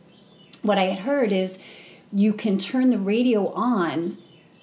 what 0.62 0.76
I 0.76 0.84
had 0.84 1.00
heard 1.00 1.32
is 1.32 1.58
you 2.12 2.32
can 2.32 2.58
turn 2.58 2.90
the 2.90 2.98
radio 2.98 3.48
on 3.52 4.18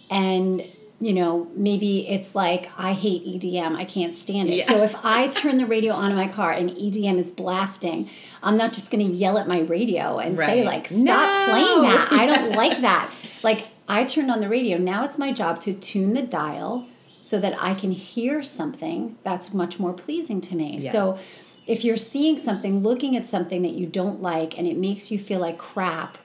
and 0.09 0.65
you 1.01 1.13
know, 1.13 1.47
maybe 1.55 2.07
it's 2.07 2.35
like 2.35 2.71
I 2.77 2.93
hate 2.93 3.25
EDM, 3.25 3.75
I 3.75 3.85
can't 3.85 4.13
stand 4.13 4.49
it. 4.49 4.55
Yeah. 4.57 4.67
So 4.67 4.83
if 4.83 4.95
I 5.03 5.27
turn 5.27 5.57
the 5.57 5.65
radio 5.65 5.93
on 5.93 6.11
in 6.11 6.17
my 6.17 6.27
car 6.27 6.51
and 6.51 6.69
EDM 6.69 7.17
is 7.17 7.29
blasting, 7.29 8.09
I'm 8.41 8.55
not 8.55 8.73
just 8.73 8.91
going 8.91 9.05
to 9.05 9.11
yell 9.11 9.37
at 9.37 9.47
my 9.47 9.59
radio 9.59 10.19
and 10.19 10.37
right. 10.37 10.47
say 10.47 10.63
like 10.63 10.87
stop 10.87 10.97
no. 10.97 11.45
playing 11.49 11.81
that. 11.81 12.07
I 12.11 12.25
don't 12.27 12.51
like 12.53 12.81
that. 12.81 13.13
Like 13.43 13.67
I 13.87 14.05
turned 14.05 14.31
on 14.31 14.39
the 14.39 14.49
radio. 14.49 14.77
Now 14.77 15.03
it's 15.03 15.17
my 15.17 15.33
job 15.33 15.59
to 15.61 15.73
tune 15.73 16.13
the 16.13 16.21
dial 16.21 16.87
so 17.21 17.39
that 17.39 17.61
I 17.61 17.73
can 17.73 17.91
hear 17.91 18.41
something 18.41 19.17
that's 19.23 19.53
much 19.53 19.79
more 19.79 19.93
pleasing 19.93 20.41
to 20.41 20.55
me. 20.55 20.77
Yeah. 20.79 20.91
So 20.91 21.19
if 21.67 21.83
you're 21.83 21.97
seeing 21.97 22.37
something, 22.37 22.83
looking 22.83 23.17
at 23.17 23.27
something 23.27 23.63
that 23.63 23.73
you 23.73 23.85
don't 23.85 24.21
like 24.21 24.57
and 24.57 24.67
it 24.67 24.77
makes 24.77 25.11
you 25.11 25.19
feel 25.19 25.39
like 25.39 25.57
crap, 25.57 26.17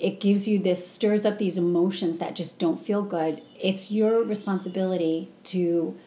it 0.00 0.20
gives 0.20 0.48
you 0.48 0.58
this 0.58 0.88
stirs 0.88 1.24
up 1.26 1.38
these 1.38 1.58
emotions 1.58 2.18
that 2.18 2.34
just 2.34 2.58
don't 2.58 2.84
feel 2.84 3.02
good. 3.02 3.42
It's 3.60 3.90
your 3.90 4.22
responsibility 4.22 5.30
to 5.44 5.98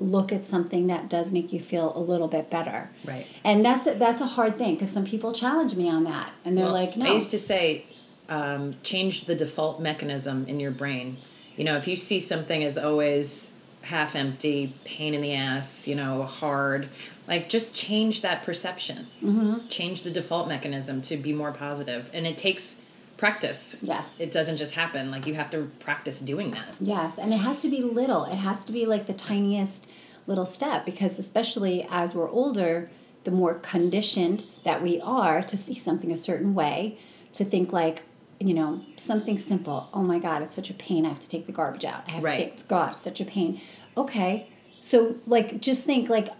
look 0.00 0.32
at 0.32 0.44
something 0.44 0.86
that 0.86 1.08
does 1.08 1.30
make 1.30 1.52
you 1.52 1.60
feel 1.60 1.96
a 1.96 2.00
little 2.00 2.26
bit 2.26 2.50
better. 2.50 2.90
Right. 3.04 3.26
And 3.44 3.64
that's 3.64 3.86
a, 3.86 3.94
that's 3.94 4.20
a 4.20 4.26
hard 4.26 4.58
thing 4.58 4.74
because 4.74 4.90
some 4.90 5.04
people 5.04 5.32
challenge 5.32 5.74
me 5.74 5.88
on 5.88 6.04
that 6.04 6.32
and 6.44 6.56
they're 6.56 6.64
well, 6.64 6.74
like, 6.74 6.96
"No." 6.96 7.06
I 7.06 7.14
used 7.14 7.30
to 7.30 7.38
say 7.38 7.86
um, 8.28 8.76
change 8.82 9.26
the 9.26 9.34
default 9.34 9.80
mechanism 9.80 10.46
in 10.46 10.58
your 10.58 10.70
brain. 10.70 11.18
You 11.56 11.64
know, 11.64 11.76
if 11.76 11.86
you 11.86 11.96
see 11.96 12.20
something 12.20 12.64
as 12.64 12.78
always 12.78 13.52
half 13.82 14.14
empty, 14.14 14.74
pain 14.84 15.14
in 15.14 15.20
the 15.20 15.34
ass, 15.34 15.86
you 15.86 15.94
know, 15.94 16.24
hard. 16.24 16.88
Like 17.28 17.48
just 17.48 17.74
change 17.74 18.22
that 18.22 18.42
perception. 18.44 19.06
Mm-hmm. 19.22 19.68
Change 19.68 20.02
the 20.02 20.10
default 20.10 20.48
mechanism 20.48 21.02
to 21.02 21.16
be 21.16 21.32
more 21.32 21.52
positive, 21.52 22.10
and 22.12 22.26
it 22.26 22.38
takes 22.38 22.80
practice. 23.20 23.76
Yes. 23.82 24.18
It 24.18 24.32
doesn't 24.32 24.56
just 24.56 24.74
happen. 24.74 25.10
Like 25.10 25.26
you 25.26 25.34
have 25.34 25.50
to 25.50 25.70
practice 25.78 26.20
doing 26.20 26.50
that. 26.52 26.66
Yes, 26.80 27.18
and 27.18 27.32
it 27.32 27.36
has 27.38 27.58
to 27.58 27.68
be 27.68 27.82
little. 27.82 28.24
It 28.24 28.36
has 28.36 28.64
to 28.64 28.72
be 28.72 28.86
like 28.86 29.06
the 29.06 29.12
tiniest 29.12 29.86
little 30.26 30.46
step 30.46 30.84
because 30.84 31.18
especially 31.18 31.86
as 31.90 32.14
we're 32.14 32.30
older, 32.30 32.90
the 33.24 33.30
more 33.30 33.54
conditioned 33.54 34.42
that 34.64 34.82
we 34.82 35.00
are 35.02 35.42
to 35.42 35.56
see 35.56 35.74
something 35.74 36.10
a 36.10 36.16
certain 36.16 36.54
way, 36.54 36.98
to 37.34 37.44
think 37.44 37.72
like, 37.72 38.02
you 38.40 38.54
know, 38.54 38.80
something 38.96 39.38
simple. 39.38 39.90
Oh 39.92 40.02
my 40.02 40.18
God, 40.18 40.40
it's 40.42 40.54
such 40.54 40.70
a 40.70 40.74
pain. 40.74 41.04
I 41.04 41.10
have 41.10 41.20
to 41.20 41.28
take 41.28 41.44
the 41.46 41.52
garbage 41.52 41.84
out. 41.84 42.04
I 42.08 42.12
have 42.12 42.24
Right. 42.24 42.38
to 42.56 42.56
take, 42.56 42.68
God, 42.68 42.92
such 42.96 43.20
a 43.20 43.24
pain. 43.26 43.60
Okay. 43.96 44.48
So, 44.80 45.16
like, 45.26 45.60
just 45.60 45.84
think, 45.84 46.08
like, 46.08 46.30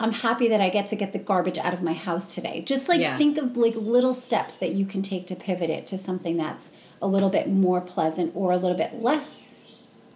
I'm 0.00 0.12
happy 0.12 0.48
that 0.48 0.60
I 0.60 0.70
get 0.70 0.88
to 0.88 0.96
get 0.96 1.12
the 1.12 1.18
garbage 1.18 1.56
out 1.58 1.72
of 1.72 1.82
my 1.82 1.92
house 1.92 2.34
today. 2.34 2.62
Just 2.66 2.88
like 2.88 3.00
Yeah. 3.00 3.16
think 3.16 3.38
of 3.38 3.56
like 3.56 3.74
little 3.76 4.14
steps 4.14 4.56
that 4.56 4.72
you 4.72 4.84
can 4.84 5.02
take 5.02 5.26
to 5.28 5.36
pivot 5.36 5.70
it 5.70 5.86
to 5.86 5.98
something 5.98 6.36
that's 6.36 6.72
a 7.00 7.06
little 7.06 7.30
bit 7.30 7.48
more 7.48 7.80
pleasant 7.80 8.32
or 8.34 8.50
a 8.52 8.56
little 8.56 8.76
bit 8.76 9.02
less 9.02 9.46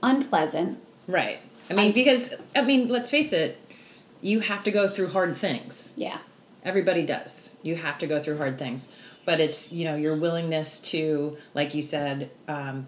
unpleasant. 0.03 0.79
Right. 1.07 1.39
I 1.71 1.75
mean, 1.75 1.93
because 1.93 2.35
I 2.57 2.63
mean, 2.63 2.89
let's 2.89 3.11
face 3.11 3.33
it, 3.33 3.59
you 4.21 4.41
have 4.41 4.65
to 4.65 4.71
go 4.71 4.89
through 4.89 5.09
hard 5.09 5.37
things. 5.37 5.93
Yeah. 5.97 6.19
Everybody 6.65 7.05
does. 7.07 7.57
You 7.63 7.77
have 7.77 7.99
to 7.99 8.07
go 8.07 8.21
through 8.21 8.39
hard 8.39 8.59
things. 8.59 8.91
But 9.25 9.41
it's, 9.41 9.73
you 9.73 9.85
know, 9.85 9.95
your 9.95 10.17
willingness 10.17 10.81
to, 10.91 11.37
like 11.55 11.75
you 11.75 11.83
said, 11.83 12.31
um, 12.49 12.87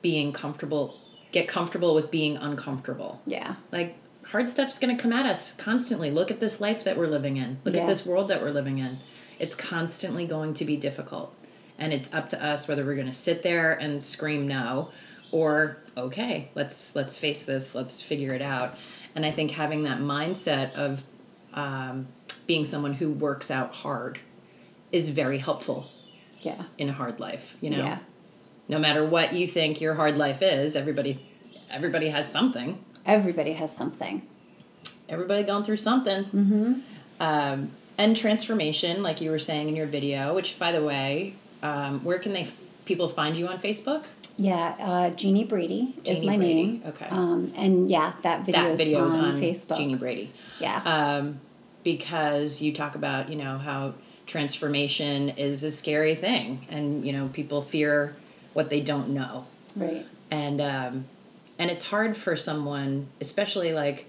being 0.00 0.32
comfortable, 0.32 0.96
get 1.32 1.48
comfortable 1.48 1.94
with 1.94 2.10
being 2.10 2.36
uncomfortable. 2.36 3.20
Yeah. 3.26 3.56
Like, 3.72 3.96
hard 4.30 4.48
stuff's 4.48 4.78
going 4.78 4.96
to 4.96 5.00
come 5.02 5.12
at 5.12 5.26
us 5.26 5.54
constantly. 5.56 6.10
Look 6.10 6.30
at 6.30 6.40
this 6.40 6.60
life 6.60 6.84
that 6.84 6.96
we're 6.96 7.06
living 7.06 7.36
in. 7.36 7.58
Look 7.64 7.74
Yeah. 7.74 7.82
at 7.82 7.86
this 7.88 8.04
world 8.04 8.28
that 8.28 8.42
we're 8.42 8.50
living 8.50 8.78
in. 8.78 8.98
It's 9.38 9.54
constantly 9.54 10.26
going 10.26 10.54
to 10.54 10.64
be 10.64 10.76
difficult. 10.76 11.34
And 11.78 11.92
it's 11.92 12.12
up 12.14 12.28
to 12.30 12.44
us 12.44 12.66
whether 12.68 12.84
we're 12.84 12.94
going 12.94 13.06
to 13.06 13.12
sit 13.12 13.42
there 13.42 13.72
and 13.72 14.02
scream 14.02 14.48
no 14.48 14.90
or 15.30 15.78
okay, 15.96 16.50
let's 16.54 16.94
let's 16.96 17.18
face 17.18 17.42
this, 17.42 17.74
let's 17.74 18.00
figure 18.02 18.32
it 18.32 18.42
out. 18.42 18.74
And 19.14 19.24
I 19.26 19.30
think 19.30 19.52
having 19.52 19.82
that 19.84 19.98
mindset 19.98 20.72
of 20.74 21.04
um, 21.54 22.08
being 22.46 22.64
someone 22.64 22.94
who 22.94 23.10
works 23.10 23.50
out 23.50 23.72
hard 23.74 24.18
is 24.92 25.08
very 25.08 25.38
helpful 25.38 25.90
Yeah. 26.42 26.62
in 26.78 26.88
a 26.88 26.92
hard 26.92 27.18
life, 27.20 27.56
you 27.60 27.70
know. 27.70 27.78
Yeah. 27.78 27.98
No 28.68 28.78
matter 28.78 29.04
what 29.04 29.32
you 29.32 29.46
think 29.46 29.80
your 29.80 29.94
hard 29.94 30.16
life 30.16 30.42
is, 30.42 30.76
everybody 30.76 31.26
everybody 31.70 32.08
has 32.10 32.30
something. 32.30 32.84
Everybody 33.06 33.52
has 33.54 33.74
something. 33.74 34.22
everybody 35.08 35.44
gone 35.44 35.62
through 35.64 35.76
something. 35.76 36.24
Mm-hmm. 36.24 36.72
Um, 37.20 37.70
and 37.96 38.16
transformation, 38.16 39.02
like 39.02 39.20
you 39.20 39.30
were 39.30 39.38
saying 39.38 39.68
in 39.68 39.76
your 39.76 39.86
video, 39.86 40.34
which 40.34 40.58
by 40.58 40.72
the 40.72 40.82
way, 40.84 41.34
um, 41.62 42.02
where 42.04 42.18
can 42.18 42.32
they 42.32 42.42
f- 42.42 42.58
people 42.84 43.08
find 43.08 43.36
you 43.36 43.46
on 43.46 43.58
Facebook? 43.58 44.02
Yeah. 44.36 44.74
Uh, 44.78 45.10
Jeannie 45.10 45.44
Brady 45.44 45.94
is 46.04 46.24
my 46.24 46.36
Brady, 46.36 46.54
name. 46.54 46.82
okay. 46.86 47.06
Um, 47.08 47.52
and 47.56 47.88
yeah, 47.88 48.12
that 48.22 48.44
video 48.44 48.62
that 48.62 48.70
is 48.72 48.78
video 48.78 49.04
is 49.06 49.14
on, 49.14 49.24
on 49.36 49.40
Facebook. 49.40 49.76
Jeannie 49.78 49.94
Brady. 49.94 50.32
Yeah. 50.60 50.82
Um, 50.84 51.40
because 51.84 52.60
you 52.60 52.74
talk 52.74 52.96
about 52.96 53.30
you 53.30 53.36
know 53.36 53.56
how 53.58 53.94
transformation 54.26 55.30
is 55.30 55.62
a 55.62 55.70
scary 55.70 56.14
thing, 56.16 56.66
and 56.68 57.06
you 57.06 57.12
know 57.12 57.28
people 57.32 57.62
fear 57.62 58.16
what 58.52 58.68
they 58.70 58.80
don't 58.80 59.10
know. 59.10 59.46
right. 59.76 60.04
and 60.30 60.60
um, 60.60 61.04
and 61.58 61.70
it's 61.70 61.84
hard 61.84 62.16
for 62.16 62.36
someone, 62.36 63.08
especially 63.20 63.72
like 63.72 64.06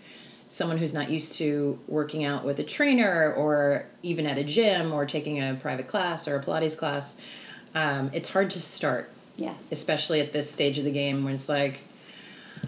someone 0.50 0.77
who's 0.77 0.94
not 0.94 1.10
used 1.10 1.34
to 1.34 1.77
working 1.88 2.24
out 2.24 2.46
with 2.46 2.60
a 2.60 2.63
trainer 2.63 3.34
or 3.34 3.86
even 4.04 4.25
at 4.25 4.38
a 4.38 4.44
gym 4.44 4.94
or 4.94 5.06
taking 5.06 5.42
a 5.42 5.56
private 5.56 5.88
class 5.88 6.27
or 6.27 6.38
a 6.38 6.44
Pilates 6.44 6.77
class. 6.77 7.18
Um, 7.75 8.10
it's 8.13 8.30
hard 8.30 8.50
to 8.51 8.60
start, 8.62 9.10
Yes. 9.36 9.72
especially 9.72 10.22
at 10.22 10.32
this 10.34 10.50
stage 10.50 10.77
of 10.80 10.86
the 10.86 10.92
game 10.92 11.24
when 11.25 11.34
it's 11.36 11.50
like, 11.50 11.82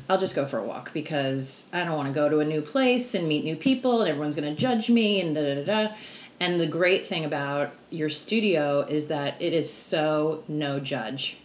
I'll 0.08 0.20
just 0.20 0.36
go 0.36 0.46
for 0.46 0.60
a 0.60 0.64
walk 0.64 0.94
because 0.94 1.68
I 1.74 1.84
don't 1.84 1.96
want 1.96 2.10
to 2.10 2.14
go 2.14 2.30
to 2.30 2.40
a 2.40 2.46
new 2.46 2.62
place 2.62 3.16
and 3.16 3.28
meet 3.28 3.44
new 3.44 3.56
people 3.56 4.02
and 4.02 4.10
everyone's 4.10 4.36
going 4.36 4.54
to 4.54 4.60
judge 4.60 4.90
me 4.90 5.20
and 5.22 5.34
da 5.34 5.42
da 5.42 5.64
da 5.64 5.88
da. 5.88 5.96
And 6.40 6.60
the 6.60 6.68
great 6.68 7.08
thing 7.08 7.26
about 7.26 7.74
your 7.90 8.10
studio 8.10 8.82
is 8.82 9.08
that 9.08 9.42
it 9.42 9.52
is 9.52 9.72
so 9.74 10.44
no 10.48 10.80
judge. 10.80 11.38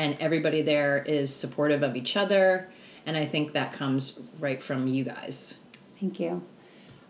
And 0.00 0.16
everybody 0.18 0.62
there 0.62 1.04
is 1.06 1.34
supportive 1.34 1.82
of 1.82 1.94
each 1.94 2.16
other. 2.16 2.70
And 3.04 3.18
I 3.18 3.26
think 3.26 3.52
that 3.52 3.74
comes 3.74 4.18
right 4.38 4.62
from 4.62 4.88
you 4.88 5.04
guys. 5.04 5.58
Thank 6.00 6.18
you. 6.18 6.42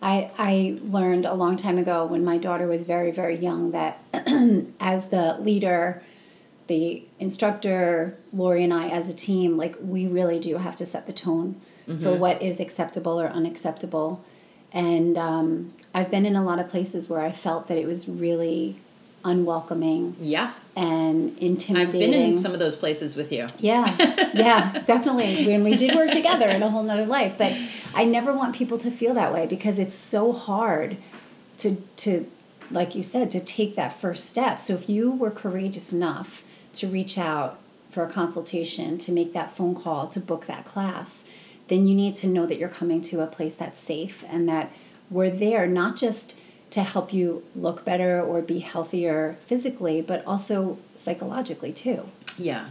I, 0.03 0.33
I 0.37 0.79
learned 0.83 1.25
a 1.25 1.35
long 1.35 1.57
time 1.57 1.79
ago 1.79 2.05
when 2.05 2.25
my 2.25 2.37
daughter 2.37 2.67
was 2.67 2.83
very, 2.83 3.13
very 3.13 3.37
young 3.37 3.71
that 3.71 4.03
as 4.81 5.11
the 5.11 5.37
leader, 5.39 6.03
the 6.67 7.05
instructor, 7.21 8.19
Lori 8.33 8.65
and 8.65 8.75
I 8.75 8.89
as 8.89 9.09
a 9.09 9.15
team, 9.15 9.57
like 9.57 9.77
we 9.81 10.09
really 10.09 10.41
do 10.41 10.57
have 10.57 10.75
to 10.77 10.87
set 10.87 11.07
the 11.07 11.13
tone 11.13 11.61
for 12.03 12.17
what 12.17 12.43
is 12.43 12.59
acceptable 12.59 13.21
or 13.21 13.29
unacceptable. 13.29 14.25
And 14.73 15.17
um, 15.17 15.75
I've 15.95 16.11
been 16.11 16.27
in 16.27 16.35
a 16.35 16.45
lot 16.45 16.59
of 16.59 16.69
places 16.69 17.09
where 17.09 17.21
I 17.21 17.31
felt 17.31 17.69
that 17.69 17.79
it 17.79 17.87
was 17.87 18.09
really 18.09 18.81
unwelcoming 19.25 20.17
Yeah. 20.21 20.53
and 20.77 21.37
intimidating. 21.39 22.03
I've 22.03 22.11
been 22.11 22.15
in 22.33 22.39
some 22.39 22.53
of 22.53 22.59
those 22.59 22.77
places 22.77 23.17
with 23.17 23.33
you. 23.33 23.47
Yeah, 23.59 23.95
yeah, 24.35 24.83
definitely. 24.85 25.47
When 25.47 25.63
we 25.65 25.77
did 25.77 25.95
work 25.95 26.11
together 26.11 26.49
in 26.49 26.63
a 26.63 26.71
whole 26.71 26.83
nother 26.83 27.07
life. 27.07 27.35
But 27.37 27.55
I 27.95 28.05
never 28.05 28.33
want 28.33 28.55
people 28.57 28.79
to 28.79 28.91
feel 28.91 29.15
that 29.15 29.33
way 29.33 29.47
because 29.47 29.79
it's 29.79 29.95
so 29.95 30.33
hard 30.33 30.97
to 31.59 31.77
to 31.99 32.27
like 32.73 32.95
you 32.95 33.03
said, 33.03 33.33
to 33.33 33.41
take 33.41 33.75
that 33.75 34.01
first 34.01 34.27
step. 34.31 34.61
So 34.61 34.75
if 34.75 34.89
you 34.89 35.11
were 35.11 35.33
courageous 35.33 35.93
enough 35.93 36.45
to 36.75 36.87
reach 36.87 37.19
out 37.19 37.59
for 37.91 38.05
a 38.05 38.09
consultation, 38.09 38.97
to 38.99 39.11
make 39.11 39.33
that 39.33 39.57
phone 39.57 39.75
call, 39.75 40.07
to 40.07 40.21
book 40.21 40.47
that 40.47 40.65
class, 40.65 41.25
then 41.67 41.89
you 41.89 41.97
need 41.97 42.15
to 42.15 42.29
know 42.29 42.47
that 42.47 42.59
you're 42.59 42.69
coming 42.69 43.01
to 43.03 43.23
a 43.23 43.27
place 43.27 43.57
that's 43.57 43.77
safe 43.79 44.25
and 44.29 44.49
that 44.49 44.71
we're 45.11 45.31
there 45.31 45.67
not 45.67 45.97
just 45.97 46.39
to 46.71 46.83
help 46.83 47.13
you 47.13 47.43
look 47.57 47.85
better 47.85 48.21
or 48.21 48.43
be 48.43 48.61
healthier 48.61 49.37
physically, 49.47 50.01
but 50.01 50.25
also 50.25 50.79
psychologically 50.97 51.73
too. 51.73 52.09
Yeah. 52.39 52.69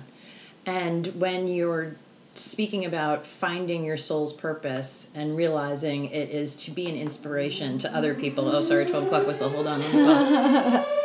And 0.66 1.08
when 1.20 1.48
you're 1.48 1.96
speaking 2.36 2.86
about 2.86 3.26
finding 3.26 3.84
your 3.84 3.98
soul's 3.98 4.34
purpose 4.34 5.10
and 5.14 5.36
realizing 5.36 6.06
it 6.06 6.30
is 6.30 6.56
to 6.56 6.72
be 6.72 6.88
an 6.88 6.96
inspiration 6.96 7.78
to 7.80 7.94
other 7.94 8.14
people. 8.14 8.48
Oh, 8.48 8.62
sorry, 8.62 8.86
12 8.86 9.06
o'clock 9.06 9.28
whistle. 9.28 9.50
Hold 9.50 9.68
on. 9.68 9.82
Let 9.82 9.94
me 9.94 10.04
pause. 10.04 10.86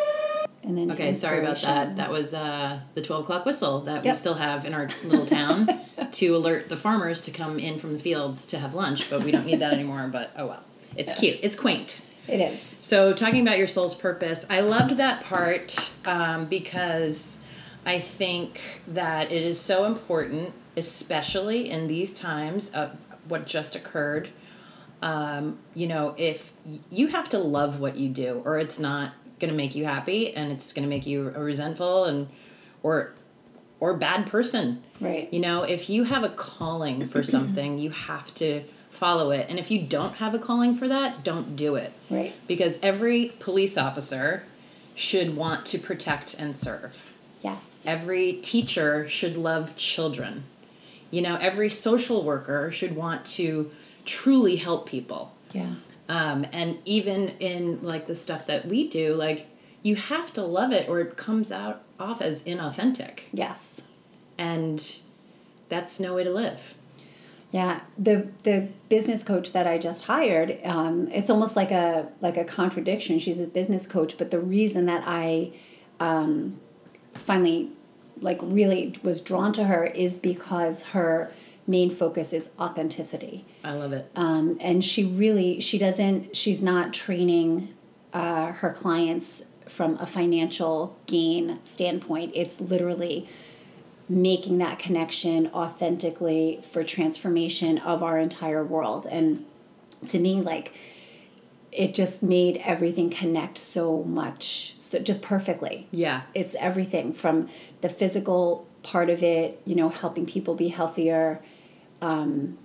And 0.66 0.78
then 0.78 0.90
Okay, 0.92 1.12
sorry 1.12 1.40
about 1.40 1.60
that. 1.60 1.96
That 1.96 2.10
was 2.10 2.32
uh, 2.32 2.80
the 2.94 3.02
12 3.02 3.24
o'clock 3.24 3.44
whistle 3.44 3.82
that 3.82 4.02
we 4.02 4.14
still 4.14 4.32
have 4.32 4.64
in 4.64 4.72
our 4.72 4.88
little 5.04 5.26
town 5.26 5.68
to 6.12 6.28
alert 6.34 6.70
the 6.70 6.76
farmers 6.78 7.20
to 7.22 7.30
come 7.30 7.58
in 7.58 7.78
from 7.78 7.92
the 7.92 7.98
fields 7.98 8.46
to 8.46 8.58
have 8.58 8.72
lunch, 8.72 9.10
but 9.10 9.22
we 9.22 9.30
don't 9.30 9.44
need 9.44 9.60
that 9.60 9.74
anymore. 9.74 10.08
But 10.10 10.32
oh 10.38 10.46
well. 10.46 10.62
It's 10.96 11.12
cute. 11.18 11.38
It's 11.42 11.54
quaint. 11.54 12.00
It 12.26 12.40
is. 12.40 12.60
So, 12.80 13.12
talking 13.12 13.46
about 13.46 13.58
your 13.58 13.66
soul's 13.66 13.94
purpose, 13.94 14.46
I 14.48 14.60
loved 14.60 14.96
that 14.96 15.24
part 15.24 15.90
um, 16.04 16.46
because 16.46 17.38
I 17.84 17.98
think 17.98 18.60
that 18.88 19.30
it 19.30 19.42
is 19.42 19.60
so 19.60 19.84
important, 19.84 20.54
especially 20.76 21.70
in 21.70 21.86
these 21.86 22.14
times 22.14 22.70
of 22.70 22.96
what 23.28 23.46
just 23.46 23.76
occurred. 23.76 24.30
Um, 25.02 25.58
you 25.74 25.86
know, 25.86 26.14
if 26.16 26.52
you 26.90 27.08
have 27.08 27.28
to 27.30 27.38
love 27.38 27.78
what 27.78 27.96
you 27.96 28.08
do, 28.08 28.42
or 28.44 28.58
it's 28.58 28.78
not 28.78 29.12
going 29.38 29.50
to 29.50 29.56
make 29.56 29.74
you 29.74 29.84
happy, 29.84 30.34
and 30.34 30.50
it's 30.50 30.72
going 30.72 30.84
to 30.84 30.88
make 30.88 31.06
you 31.06 31.28
a 31.34 31.40
resentful 31.40 32.04
and 32.04 32.28
or 32.82 33.12
or 33.80 33.94
bad 33.94 34.26
person. 34.26 34.82
Right. 34.98 35.30
You 35.32 35.40
know, 35.40 35.62
if 35.62 35.90
you 35.90 36.04
have 36.04 36.22
a 36.22 36.30
calling 36.30 37.06
for 37.06 37.22
something, 37.22 37.78
you 37.78 37.90
have 37.90 38.32
to 38.36 38.64
follow 38.94 39.30
it. 39.30 39.46
And 39.48 39.58
if 39.58 39.70
you 39.70 39.82
don't 39.82 40.14
have 40.14 40.34
a 40.34 40.38
calling 40.38 40.76
for 40.76 40.88
that, 40.88 41.24
don't 41.24 41.56
do 41.56 41.74
it. 41.74 41.92
Right. 42.08 42.32
Because 42.46 42.78
every 42.82 43.32
police 43.40 43.76
officer 43.76 44.44
should 44.94 45.36
want 45.36 45.66
to 45.66 45.78
protect 45.78 46.34
and 46.34 46.54
serve. 46.54 47.04
Yes. 47.42 47.82
Every 47.86 48.34
teacher 48.34 49.08
should 49.08 49.36
love 49.36 49.76
children. 49.76 50.44
You 51.10 51.22
know, 51.22 51.36
every 51.40 51.68
social 51.68 52.24
worker 52.24 52.70
should 52.70 52.96
want 52.96 53.24
to 53.26 53.70
truly 54.04 54.56
help 54.56 54.88
people. 54.88 55.32
Yeah. 55.52 55.74
Um, 56.08 56.46
and 56.52 56.78
even 56.84 57.30
in 57.40 57.82
like 57.82 58.06
the 58.06 58.14
stuff 58.14 58.46
that 58.46 58.66
we 58.66 58.88
do, 58.88 59.14
like 59.14 59.46
you 59.82 59.96
have 59.96 60.32
to 60.34 60.42
love 60.42 60.72
it 60.72 60.88
or 60.88 61.00
it 61.00 61.16
comes 61.16 61.52
out 61.52 61.82
off 61.98 62.22
as 62.22 62.42
inauthentic. 62.44 63.20
Yes. 63.32 63.82
And 64.38 64.96
that's 65.68 66.00
no 66.00 66.14
way 66.14 66.24
to 66.24 66.30
live. 66.30 66.74
Yeah. 67.54 67.82
The 67.96 68.26
the 68.42 68.68
business 68.88 69.22
coach 69.22 69.52
that 69.52 69.64
I 69.64 69.78
just 69.78 70.06
hired, 70.06 70.58
um, 70.64 71.06
it's 71.12 71.30
almost 71.30 71.54
like 71.54 71.70
a 71.70 72.08
like 72.20 72.36
a 72.36 72.42
contradiction. 72.42 73.20
She's 73.20 73.38
a 73.38 73.46
business 73.46 73.86
coach, 73.86 74.18
but 74.18 74.32
the 74.32 74.40
reason 74.40 74.86
that 74.86 75.04
I 75.06 75.52
um, 76.00 76.58
finally 77.14 77.70
like 78.20 78.40
really 78.42 78.96
was 79.04 79.20
drawn 79.20 79.52
to 79.52 79.64
her 79.66 79.84
is 79.84 80.16
because 80.16 80.82
her 80.94 81.32
main 81.64 81.94
focus 81.94 82.32
is 82.32 82.50
authenticity. 82.58 83.44
I 83.62 83.74
love 83.74 83.92
it. 83.92 84.10
Um, 84.16 84.58
and 84.60 84.84
she 84.84 85.04
really 85.04 85.60
she 85.60 85.78
doesn't 85.78 86.34
she's 86.34 86.60
not 86.60 86.92
training 86.92 87.72
uh, 88.12 88.46
her 88.46 88.72
clients 88.72 89.44
from 89.68 89.96
a 89.98 90.06
financial 90.06 90.98
gain 91.06 91.60
standpoint. 91.62 92.32
It's 92.34 92.60
literally 92.60 93.28
making 94.08 94.58
that 94.58 94.78
connection 94.78 95.48
authentically 95.54 96.60
for 96.70 96.84
transformation 96.84 97.78
of 97.78 98.02
our 98.02 98.18
entire 98.18 98.64
world. 98.64 99.06
And 99.10 99.44
to 100.08 100.18
me, 100.18 100.40
like 100.40 100.72
it 101.72 101.92
just 101.92 102.22
made 102.22 102.56
everything 102.64 103.10
connect 103.10 103.58
so 103.58 104.04
much 104.04 104.76
so 104.78 104.98
just 105.00 105.22
perfectly 105.22 105.88
Yeah. 105.90 106.22
it's 106.32 106.54
everything 106.54 107.12
from 107.12 107.48
the 107.80 107.88
physical 107.88 108.66
part 108.84 109.10
of 109.10 109.24
it 109.24 109.60
you 109.64 109.74
know 109.74 109.88
helping 109.88 110.24
people 110.24 110.54
be 110.54 110.68
healthier 110.68 111.42
um, 112.00 112.56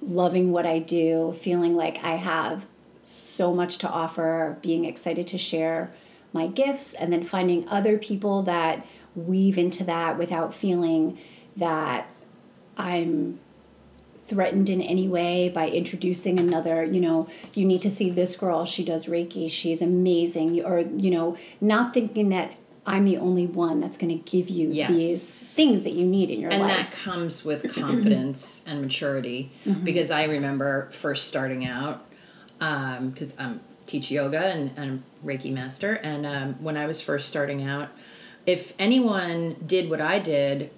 loving 0.00 0.52
what 0.52 0.66
i 0.66 0.78
do 0.78 1.34
feeling 1.36 1.74
like 1.74 2.04
i 2.04 2.14
have 2.14 2.66
so 3.04 3.52
much 3.52 3.78
to 3.78 3.88
offer 3.88 4.56
being 4.62 4.84
excited 4.84 5.26
to 5.28 5.38
share 5.38 5.92
my 6.32 6.46
gifts 6.46 6.94
and 6.94 7.12
then 7.12 7.24
finding 7.24 7.68
other 7.68 7.98
people 7.98 8.42
that 8.42 8.86
weave 9.14 9.56
into 9.58 9.84
that 9.84 10.18
without 10.18 10.52
feeling 10.54 11.18
that 11.56 12.06
i'm 12.76 13.38
threatened 14.26 14.68
in 14.70 14.80
any 14.80 15.06
way 15.06 15.48
by 15.50 15.68
introducing 15.68 16.38
another 16.40 16.82
you 16.82 17.00
know 17.00 17.28
you 17.52 17.64
need 17.66 17.82
to 17.82 17.90
see 17.90 18.08
this 18.10 18.36
girl. 18.36 18.64
She 18.64 18.82
does 18.82 19.04
reiki. 19.04 19.50
She's 19.50 19.82
amazing. 19.82 20.64
Or 20.64 20.80
you 20.80 21.10
know 21.10 21.36
not 21.60 21.92
thinking 21.92 22.30
that 22.30 22.54
i'm 22.86 23.04
the 23.04 23.18
only 23.18 23.46
one 23.46 23.80
that's 23.80 23.98
going 23.98 24.08
to 24.18 24.30
give 24.30 24.48
you 24.48 24.70
Yes. 24.70 24.88
these 24.90 25.24
things 25.54 25.82
that 25.82 25.92
you 25.92 26.06
need 26.06 26.30
in 26.30 26.40
your 26.40 26.50
and 26.50 26.62
life. 26.62 26.70
and 26.78 26.86
that 26.86 26.92
comes 26.92 27.44
with 27.44 27.70
confidence 27.74 28.62
and 28.66 28.80
maturity. 28.80 29.52
Mm-hmm. 29.66 29.84
because 29.84 30.10
i 30.10 30.24
remember 30.24 30.90
first 30.92 31.28
starting 31.28 31.66
out 31.66 32.04
because 32.58 33.32
i'm 33.38 33.60
teach 33.86 34.10
yoga 34.10 34.38
and, 34.46 34.70
and 34.78 35.02
reiki 35.22 35.52
master. 35.52 35.92
And 35.96 36.24
um, 36.24 36.54
when 36.62 36.78
i 36.78 36.86
was 36.86 37.02
first 37.02 37.28
starting 37.28 37.62
out 37.62 37.90
if 38.46 38.72
anyone 38.78 39.56
did 39.66 39.88
what 39.90 40.00
i 40.00 40.18
did 40.18 40.70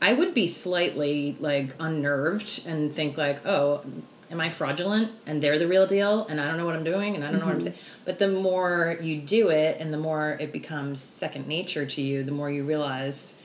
i 0.00 0.12
would 0.12 0.34
be 0.34 0.46
slightly 0.46 1.36
like 1.40 1.74
unnerved 1.78 2.62
and 2.66 2.94
think 2.94 3.16
like 3.16 3.44
oh 3.46 3.82
am 4.30 4.40
i 4.40 4.50
fraudulent? 4.50 5.12
And 5.26 5.42
they're 5.42 5.58
the 5.58 5.68
real 5.68 5.86
deal 5.86 6.26
and 6.26 6.40
i 6.40 6.46
don't 6.46 6.56
know 6.56 6.66
what 6.66 6.74
i'm 6.74 6.84
doing 6.84 7.14
and 7.14 7.24
i 7.24 7.30
don't 7.30 7.40
know 7.40 7.46
what 7.46 7.54
i'm 7.54 7.60
mm-hmm. 7.60 7.68
saying. 7.68 7.78
But 8.04 8.18
the 8.18 8.28
more 8.28 8.98
you 9.00 9.20
do 9.20 9.48
it 9.48 9.80
and 9.80 9.92
the 9.92 9.98
more 9.98 10.36
it 10.40 10.52
becomes 10.52 11.00
second 11.00 11.46
nature 11.46 11.86
to 11.86 12.02
you 12.02 12.24
the 12.24 12.32
more 12.32 12.50
you 12.50 12.64
realize 12.64 13.38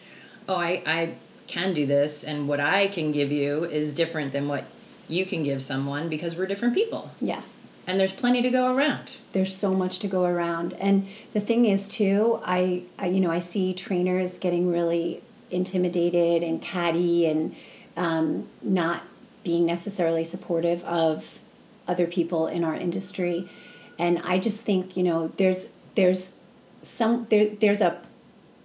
oh 0.47 0.55
I, 0.55 0.81
I 0.85 1.13
can 1.47 1.73
do 1.73 1.85
this 1.85 2.23
and 2.23 2.47
what 2.47 2.59
i 2.59 2.87
can 2.87 3.11
give 3.11 3.31
you 3.31 3.65
is 3.65 3.93
different 3.93 4.31
than 4.31 4.47
what 4.47 4.65
you 5.07 5.25
can 5.25 5.43
give 5.43 5.61
someone 5.63 6.07
because 6.07 6.37
we're 6.37 6.45
different 6.45 6.75
people. 6.75 7.09
Yes 7.19 7.68
and 7.87 7.99
there's 7.99 8.11
plenty 8.11 8.41
to 8.41 8.49
go 8.49 8.73
around. 8.73 9.11
There's 9.31 9.55
so 9.55 9.73
much 9.73 9.99
to 9.99 10.07
go 10.07 10.23
around. 10.23 10.73
And 10.73 11.07
the 11.33 11.39
thing 11.39 11.65
is 11.65 11.87
too 11.87 12.39
I, 12.43 12.83
I 12.97 13.07
you 13.07 13.19
know 13.19 13.31
i 13.31 13.39
see 13.39 13.73
trainers 13.73 14.37
getting 14.37 14.71
really 14.71 15.23
intimidated 15.51 16.43
and 16.43 16.61
catty 16.61 17.25
and 17.27 17.55
um, 17.97 18.47
not 18.61 19.03
being 19.43 19.65
necessarily 19.65 20.23
supportive 20.23 20.83
of 20.83 21.39
other 21.87 22.05
people 22.05 22.47
in 22.47 22.63
our 22.63 22.75
industry. 22.75 23.49
And 23.97 24.19
i 24.23 24.39
just 24.39 24.61
think 24.61 24.95
you 24.95 25.03
know 25.03 25.31
there's 25.37 25.69
there's 25.95 26.41
some 26.81 27.25
there, 27.29 27.47
there's 27.47 27.81
a 27.81 27.99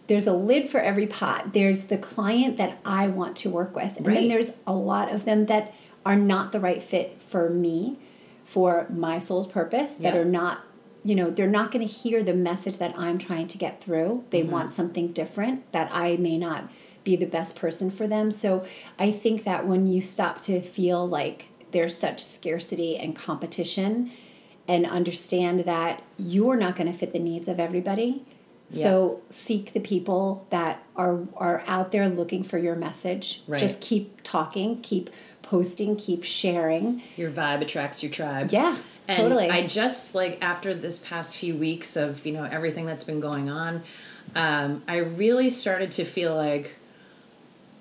there's 0.06 0.26
a 0.26 0.34
lid 0.34 0.68
for 0.68 0.80
every 0.80 1.06
pot. 1.06 1.54
There's 1.54 1.84
the 1.84 1.96
client 1.96 2.58
that 2.58 2.78
i 2.84 3.06
want 3.08 3.36
to 3.38 3.48
work 3.48 3.74
with. 3.74 3.96
And 3.96 4.04
then 4.04 4.28
there's 4.28 4.50
a 4.66 4.74
lot 4.74 5.10
of 5.10 5.24
them 5.24 5.46
that 5.46 5.72
are 6.04 6.16
not 6.16 6.52
the 6.52 6.60
right 6.60 6.82
fit 6.82 7.20
for 7.22 7.48
me 7.48 7.96
for 8.44 8.86
my 8.90 9.18
soul's 9.18 9.46
purpose 9.46 9.94
that 9.94 10.14
Yeah. 10.14 10.20
are 10.20 10.24
not 10.24 10.60
you 11.06 11.14
know 11.14 11.30
they're 11.30 11.46
not 11.46 11.70
going 11.70 11.86
to 11.86 11.92
hear 11.92 12.22
the 12.22 12.32
message 12.34 12.78
that 12.78 12.94
i'm 12.96 13.18
trying 13.18 13.46
to 13.48 13.58
get 13.58 13.82
through 13.82 14.24
they 14.30 14.42
Mm-hmm. 14.42 14.52
want 14.52 14.72
something 14.72 15.08
different 15.12 15.70
that 15.72 15.90
i 15.92 16.16
may 16.16 16.38
not 16.38 16.70
be 17.04 17.14
the 17.16 17.26
best 17.26 17.56
person 17.56 17.90
for 17.90 18.06
them 18.06 18.30
so 18.30 18.64
i 18.98 19.10
think 19.10 19.44
that 19.44 19.66
when 19.66 19.86
you 19.86 20.00
stop 20.00 20.40
to 20.42 20.60
feel 20.60 21.06
like 21.06 21.46
there's 21.72 21.96
such 21.96 22.24
scarcity 22.24 22.96
and 22.96 23.14
competition 23.16 24.10
and 24.66 24.86
understand 24.86 25.60
that 25.66 26.02
you're 26.16 26.56
not 26.56 26.74
going 26.76 26.90
to 26.90 26.96
fit 26.98 27.12
the 27.12 27.18
needs 27.18 27.48
of 27.48 27.58
everybody 27.60 28.22
so 28.70 29.20
seek 29.28 29.72
the 29.72 29.78
people 29.80 30.46
that 30.50 30.82
are 30.96 31.20
are 31.36 31.62
out 31.66 31.92
there 31.92 32.08
looking 32.08 32.42
for 32.42 32.58
your 32.58 32.74
message 32.74 33.42
Right. 33.46 33.60
just 33.60 33.80
keep 33.80 34.20
talking 34.24 34.80
keep 34.80 35.10
posting 35.44 35.96
keep 35.96 36.24
sharing 36.24 37.02
your 37.16 37.30
vibe 37.30 37.60
attracts 37.60 38.02
your 38.02 38.10
tribe 38.10 38.50
yeah 38.50 38.76
And 39.06 39.16
totally 39.16 39.48
I 39.50 39.66
just 39.66 40.14
like 40.14 40.38
after 40.42 40.74
this 40.74 40.98
past 40.98 41.36
few 41.36 41.54
weeks 41.56 41.96
of 41.96 42.24
you 42.26 42.32
know 42.32 42.44
everything 42.44 42.86
that's 42.86 43.04
been 43.04 43.20
going 43.20 43.50
on, 43.50 43.82
um, 44.34 44.82
I 44.88 44.98
really 44.98 45.50
started 45.50 45.92
to 45.92 46.04
feel 46.04 46.34
like 46.34 46.72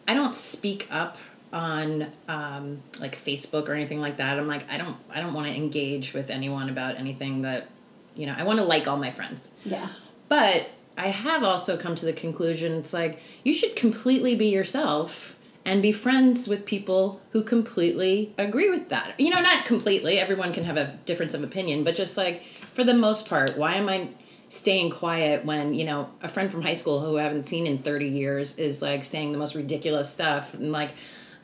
I 0.07 0.13
don't 0.13 0.35
speak 0.35 0.87
up 0.91 1.17
on 1.53 2.11
um, 2.27 2.81
like 2.99 3.15
Facebook 3.17 3.69
or 3.69 3.73
anything 3.73 4.01
like 4.01 4.17
that. 4.17 4.37
I'm 4.37 4.47
like 4.47 4.69
I 4.69 4.77
don't 4.77 4.97
I 5.09 5.21
don't 5.21 5.33
want 5.33 5.47
to 5.47 5.53
engage 5.55 6.13
with 6.13 6.29
anyone 6.29 6.69
about 6.69 6.97
anything 6.97 7.43
that 7.43 7.67
you 8.15 8.25
know 8.25 8.35
I 8.37 8.43
want 8.43 8.59
to 8.59 8.65
like 8.65 8.87
all 8.87 8.97
my 8.97 9.11
friends. 9.11 9.51
yeah 9.63 9.87
But 10.27 10.67
I 10.97 11.07
have 11.07 11.43
also 11.43 11.77
come 11.77 11.95
to 11.95 12.05
the 12.05 12.13
conclusion 12.13 12.73
it's 12.73 12.93
like 12.93 13.19
you 13.43 13.53
should 13.53 13.75
completely 13.75 14.35
be 14.35 14.47
yourself 14.47 15.32
and 15.65 15.81
be 15.81 15.91
friends 15.91 16.47
with 16.47 16.65
people 16.65 17.21
who 17.31 17.43
completely 17.43 18.33
agree 18.37 18.69
with 18.69 18.89
that. 18.89 19.19
You 19.19 19.29
know, 19.29 19.39
not 19.41 19.65
completely, 19.65 20.19
everyone 20.19 20.53
can 20.53 20.63
have 20.65 20.77
a 20.77 20.97
difference 21.05 21.33
of 21.33 21.43
opinion, 21.43 21.83
but 21.83 21.95
just 21.95 22.17
like 22.17 22.43
for 22.57 22.83
the 22.83 22.93
most 22.93 23.29
part, 23.29 23.57
why 23.57 23.75
am 23.75 23.87
I 23.89 24.09
staying 24.49 24.91
quiet 24.91 25.45
when, 25.45 25.73
you 25.73 25.85
know, 25.85 26.09
a 26.21 26.27
friend 26.27 26.51
from 26.51 26.61
high 26.61 26.73
school 26.75 26.99
who 26.99 27.17
I 27.17 27.23
haven't 27.23 27.43
seen 27.43 27.65
in 27.65 27.79
30 27.79 28.07
years 28.07 28.59
is 28.59 28.81
like 28.81 29.03
saying 29.05 29.31
the 29.31 29.37
most 29.37 29.55
ridiculous 29.55 30.09
stuff 30.11 30.53
and 30.53 30.71
like, 30.71 30.91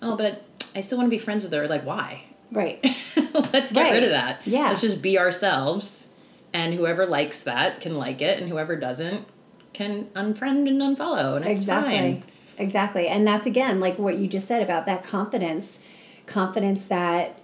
oh, 0.01 0.15
but 0.15 0.43
I 0.75 0.81
still 0.81 0.97
want 0.97 1.07
to 1.07 1.11
be 1.11 1.17
friends 1.17 1.43
with 1.43 1.53
her. 1.53 1.67
Like, 1.67 1.85
why? 1.85 2.23
right 2.51 2.83
Let's 3.53 3.71
get 3.71 3.81
Right. 3.83 3.93
rid 3.93 4.03
of 4.03 4.09
that. 4.09 4.41
Yeah. 4.45 4.69
Let's 4.69 4.81
just 4.81 5.01
be 5.03 5.17
ourselves. 5.19 6.07
And 6.51 6.73
whoever 6.73 7.05
likes 7.05 7.43
that 7.43 7.79
can 7.79 7.95
like 7.95 8.21
it, 8.23 8.39
and 8.39 8.49
whoever 8.49 8.75
doesn't 8.75 9.25
can 9.71 10.05
unfriend 10.15 10.67
and 10.67 10.81
unfollow. 10.81 11.35
And 11.35 11.45
it's 11.45 11.61
exactly 11.61 11.93
fine. 11.95 12.23
Exactly. 12.59 13.07
And 13.07 13.25
that's 13.25 13.45
again 13.45 13.79
like 13.79 13.97
what 13.97 14.17
you 14.17 14.27
just 14.27 14.47
said 14.47 14.61
about 14.61 14.85
that 14.85 15.03
confidence 15.03 15.79
confidence 16.27 16.85
that 16.85 17.39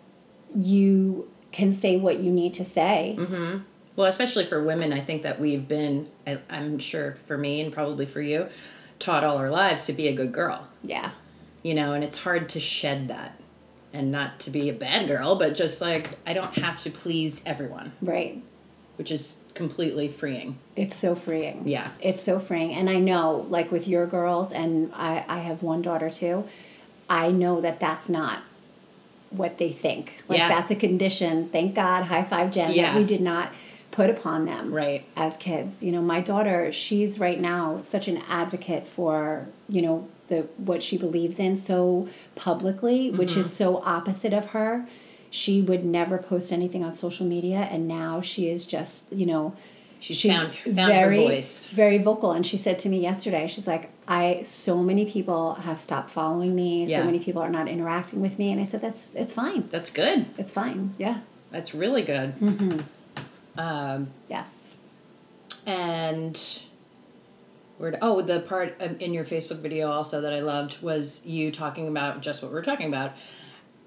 you 0.56 1.28
can 1.52 1.72
say 1.72 1.98
what 1.98 2.20
you 2.20 2.32
need 2.32 2.54
to 2.54 2.66
say. 2.66 3.16
Mm-hmm. 3.18 3.60
Well, 3.96 4.08
especially 4.08 4.46
for 4.46 4.64
women, 4.64 4.94
I 4.94 5.00
think 5.00 5.24
that 5.24 5.40
we've 5.40 5.68
been, 5.68 6.10
I, 6.28 6.40
I'm 6.50 6.80
sure 6.80 7.16
for 7.28 7.38
me 7.38 7.62
and 7.62 7.74
probably 7.74 8.06
for 8.06 8.22
you, 8.22 8.48
taught 9.00 9.24
all 9.24 9.38
our 9.38 9.50
lives 9.50 9.86
to 9.86 9.94
be 9.94 10.08
a 10.08 10.14
good 10.14 10.32
girl. 10.32 10.68
yeah. 10.84 11.12
You 11.64 11.74
know, 11.74 11.94
and 11.94 12.04
it's 12.04 12.20
hard 12.20 12.50
to 12.50 12.60
shed 12.60 13.08
that 13.08 13.40
and 13.92 14.12
not 14.12 14.40
to 14.42 14.52
be 14.52 14.70
a 14.70 14.74
bad 14.74 15.08
girl, 15.08 15.40
but 15.40 15.56
just 15.56 15.82
like, 15.82 16.12
I 16.28 16.34
don't 16.34 16.60
have 16.60 16.80
to 16.84 16.92
please 16.92 17.42
everyone, 17.44 17.94
right 18.04 18.44
which 18.98 19.12
is 19.12 19.40
completely 19.54 20.08
freeing. 20.08 20.58
it's 20.76 20.96
so 20.96 21.16
freeing 21.16 21.62
Yeah. 21.66 21.92
it's 22.02 22.22
so 22.22 22.40
freeing 22.40 22.74
and 22.74 22.90
i 22.90 22.98
know 23.00 23.46
like 23.50 23.72
with 23.72 23.88
your 23.88 24.06
girls 24.08 24.52
and 24.52 24.92
i 24.96 25.24
i 25.28 25.40
have 25.40 25.64
one 25.64 25.82
daughter 25.82 26.10
too 26.10 26.44
i 27.10 27.32
know 27.32 27.62
that 27.62 27.80
that's 27.80 28.10
not 28.10 28.40
what 29.30 29.58
they 29.58 29.72
think 29.72 30.22
like 30.28 30.40
Yeah. 30.40 30.50
that's 30.50 30.72
a 30.72 30.76
condition 30.76 31.48
thank 31.50 31.76
god 31.76 32.04
high 32.04 32.24
five 32.24 32.52
jen 32.52 32.72
Yeah. 32.74 32.92
that 32.94 32.98
we 33.00 33.06
did 33.06 33.22
not 33.22 33.52
put 33.92 34.10
upon 34.10 34.46
them 34.46 34.74
Right. 34.74 35.06
as 35.16 35.38
kids 35.38 35.82
you 35.84 35.92
know 35.92 36.02
my 36.02 36.20
daughter 36.22 36.72
she's 36.72 37.18
right 37.20 37.40
now 37.40 37.80
such 37.82 38.08
an 38.08 38.18
advocate 38.30 38.88
for 38.88 39.48
you 39.70 39.82
know 39.82 40.08
the 40.28 40.40
what 40.58 40.84
she 40.84 40.98
believes 40.98 41.40
in 41.40 41.56
so 41.56 42.08
publicly 42.36 43.12
which 43.12 43.32
Mm-hmm. 43.32 43.42
is 43.42 43.54
so 43.54 43.78
opposite 43.86 44.34
of 44.34 44.48
her 44.48 44.86
she 45.42 45.62
would 45.62 45.84
never 45.84 46.18
post 46.18 46.54
anything 46.54 46.82
on 46.84 46.92
social 46.92 47.26
media 47.36 47.62
and 47.72 47.88
now 47.88 48.22
she 48.22 48.50
is 48.50 48.66
just 48.66 49.04
you 49.12 49.26
know 49.26 49.54
She's 50.00 50.22
found- 50.22 50.54
found 50.54 50.94
her 50.94 51.16
voice. 51.16 51.68
very 51.70 51.98
vocal 51.98 52.32
and 52.32 52.46
she 52.46 52.58
said 52.58 52.78
to 52.80 52.90
me 52.90 52.98
yesterday 53.02 53.48
she's 53.48 53.68
like 53.74 53.90
i 54.08 54.42
so 54.44 54.74
many 54.90 55.04
people 55.16 55.56
have 55.68 55.80
stopped 55.80 56.10
following 56.12 56.54
me 56.56 56.86
Yeah. 56.86 57.00
so 57.00 57.06
many 57.06 57.20
people 57.20 57.42
are 57.42 57.50
not 57.50 57.68
interacting 57.68 58.22
with 58.22 58.38
me 58.40 58.52
and 58.52 58.62
i 58.62 58.66
said 58.66 58.82
that's 58.82 59.10
it's 59.16 59.34
fine 59.34 59.68
That's 59.72 59.92
good. 60.02 60.20
it's 60.38 60.52
fine 60.52 60.94
yeah 60.98 61.18
That's 61.52 61.72
really 61.84 62.04
good. 62.04 62.30
Mm-hmm. 62.40 62.80
Um, 63.60 64.00
yes 64.30 64.52
and 65.66 66.40
where 67.78 67.98
oh 68.02 68.22
the 68.22 68.40
part 68.42 68.80
in 69.06 69.14
your 69.14 69.26
facebook 69.26 69.60
video 69.60 69.90
also 69.90 70.22
that 70.22 70.34
i 70.34 70.40
loved 70.40 70.82
was 70.82 71.26
you 71.26 71.52
talking 71.52 71.88
about 71.88 72.22
just 72.22 72.44
what 72.44 72.52
we're 72.52 72.64
talking 72.64 72.88
about 72.88 73.12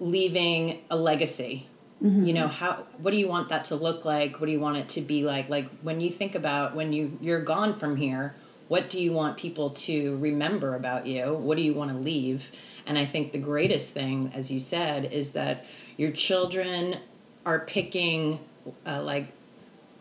leaving 0.00 0.82
a 0.90 0.96
legacy. 0.96 1.66
You 2.00 2.32
know 2.32 2.46
how 2.46 2.86
what 2.98 3.10
do 3.10 3.16
you 3.16 3.26
want 3.26 3.48
that 3.48 3.64
to 3.66 3.74
look 3.74 4.04
like? 4.04 4.40
What 4.40 4.46
do 4.46 4.52
you 4.52 4.60
want 4.60 4.76
it 4.76 4.88
to 4.90 5.00
be 5.00 5.24
like? 5.24 5.48
Like 5.48 5.68
when 5.82 6.00
you 6.00 6.10
think 6.10 6.36
about 6.36 6.76
when 6.76 6.92
you 6.92 7.18
you're 7.20 7.42
gone 7.42 7.74
from 7.74 7.96
here 7.96 8.36
what 8.68 8.90
do 8.90 9.02
you 9.02 9.12
want 9.12 9.36
people 9.36 9.70
to 9.70 10.16
remember 10.16 10.74
about 10.74 11.06
you? 11.06 11.32
What 11.32 11.56
do 11.56 11.62
you 11.62 11.72
want 11.72 11.90
to 11.90 11.96
leave? 11.96 12.50
And 12.86 12.98
I 12.98 13.06
think 13.06 13.32
the 13.32 13.38
greatest 13.38 13.92
thing, 13.92 14.30
as 14.34 14.50
you 14.50 14.60
said, 14.60 15.06
is 15.12 15.32
that 15.32 15.64
your 15.96 16.12
children 16.12 16.98
are 17.44 17.60
picking 17.60 18.40
uh, 18.86 19.02
like 19.02 19.32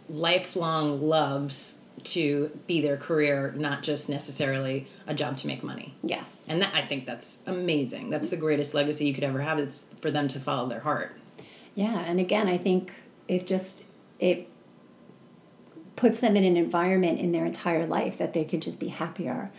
lifelong 0.09 1.01
loves 1.01 1.79
to 2.03 2.51
be 2.67 2.81
their 2.81 2.97
career, 2.97 3.53
not 3.57 3.83
just 3.83 4.09
necessarily 4.09 4.87
a 5.07 5.13
job 5.13 5.37
to 5.37 5.47
make 5.47 5.63
money. 5.63 5.95
Yes. 6.03 6.39
And 6.47 6.61
that, 6.61 6.73
I 6.73 6.83
think 6.83 7.05
that's 7.05 7.41
amazing. 7.45 8.09
That's 8.09 8.29
the 8.29 8.37
greatest 8.37 8.73
legacy 8.73 9.05
you 9.05 9.13
could 9.13 9.23
ever 9.23 9.41
have. 9.41 9.59
It's 9.59 9.89
for 9.99 10.11
them 10.11 10.27
to 10.29 10.39
follow 10.39 10.69
their 10.69 10.81
heart. 10.81 11.15
Yeah, 11.75 11.99
and 11.99 12.19
again, 12.19 12.47
I 12.47 12.57
think 12.57 12.91
it 13.27 13.45
just 13.45 13.83
it 14.19 14.47
puts 15.95 16.19
them 16.19 16.35
in 16.35 16.43
an 16.43 16.57
environment 16.57 17.19
in 17.19 17.31
their 17.31 17.45
entire 17.45 17.85
life 17.85 18.17
that 18.19 18.33
they 18.33 18.43
could 18.45 18.61
just 18.61 18.79
be 18.79 18.87
happier, 18.87 19.51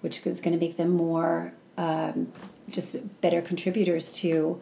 which 0.00 0.26
is 0.26 0.40
going 0.40 0.58
to 0.58 0.64
make 0.64 0.76
them 0.76 0.90
more 0.90 1.52
um, 1.76 2.32
just 2.68 3.20
better 3.20 3.42
contributors 3.42 4.12
to 4.12 4.60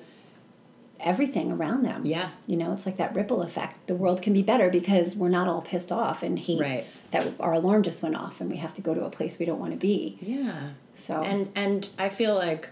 everything 1.01 1.53
around 1.53 1.85
them. 1.85 2.05
Yeah. 2.05 2.31
You 2.47 2.57
know, 2.57 2.73
it's 2.73 2.85
like 2.87 2.97
that 2.97 3.15
ripple 3.15 3.43
effect. 3.43 3.87
The 3.87 3.95
world 3.95 4.21
can 4.23 4.33
be 4.33 4.43
better 4.43 4.69
because 4.71 5.15
we're 5.17 5.29
not 5.29 5.47
all 5.49 5.63
pissed 5.63 5.93
off 5.93 6.23
and 6.23 6.39
hate 6.39 6.61
Right. 6.61 6.85
that 7.13 7.35
our 7.39 7.53
alarm 7.53 7.83
just 7.85 8.03
went 8.03 8.17
off 8.17 8.41
and 8.41 8.51
we 8.51 8.57
have 8.57 8.75
to 8.75 8.83
go 8.83 8.95
to 8.95 9.05
a 9.05 9.11
place 9.11 9.39
we 9.39 9.47
don't 9.47 9.61
want 9.61 9.73
to 9.73 9.79
be. 9.79 10.19
Yeah. 10.21 10.71
So 10.95 11.23
And 11.23 11.51
and 11.55 11.89
I 11.99 12.09
feel 12.09 12.35
like 12.35 12.69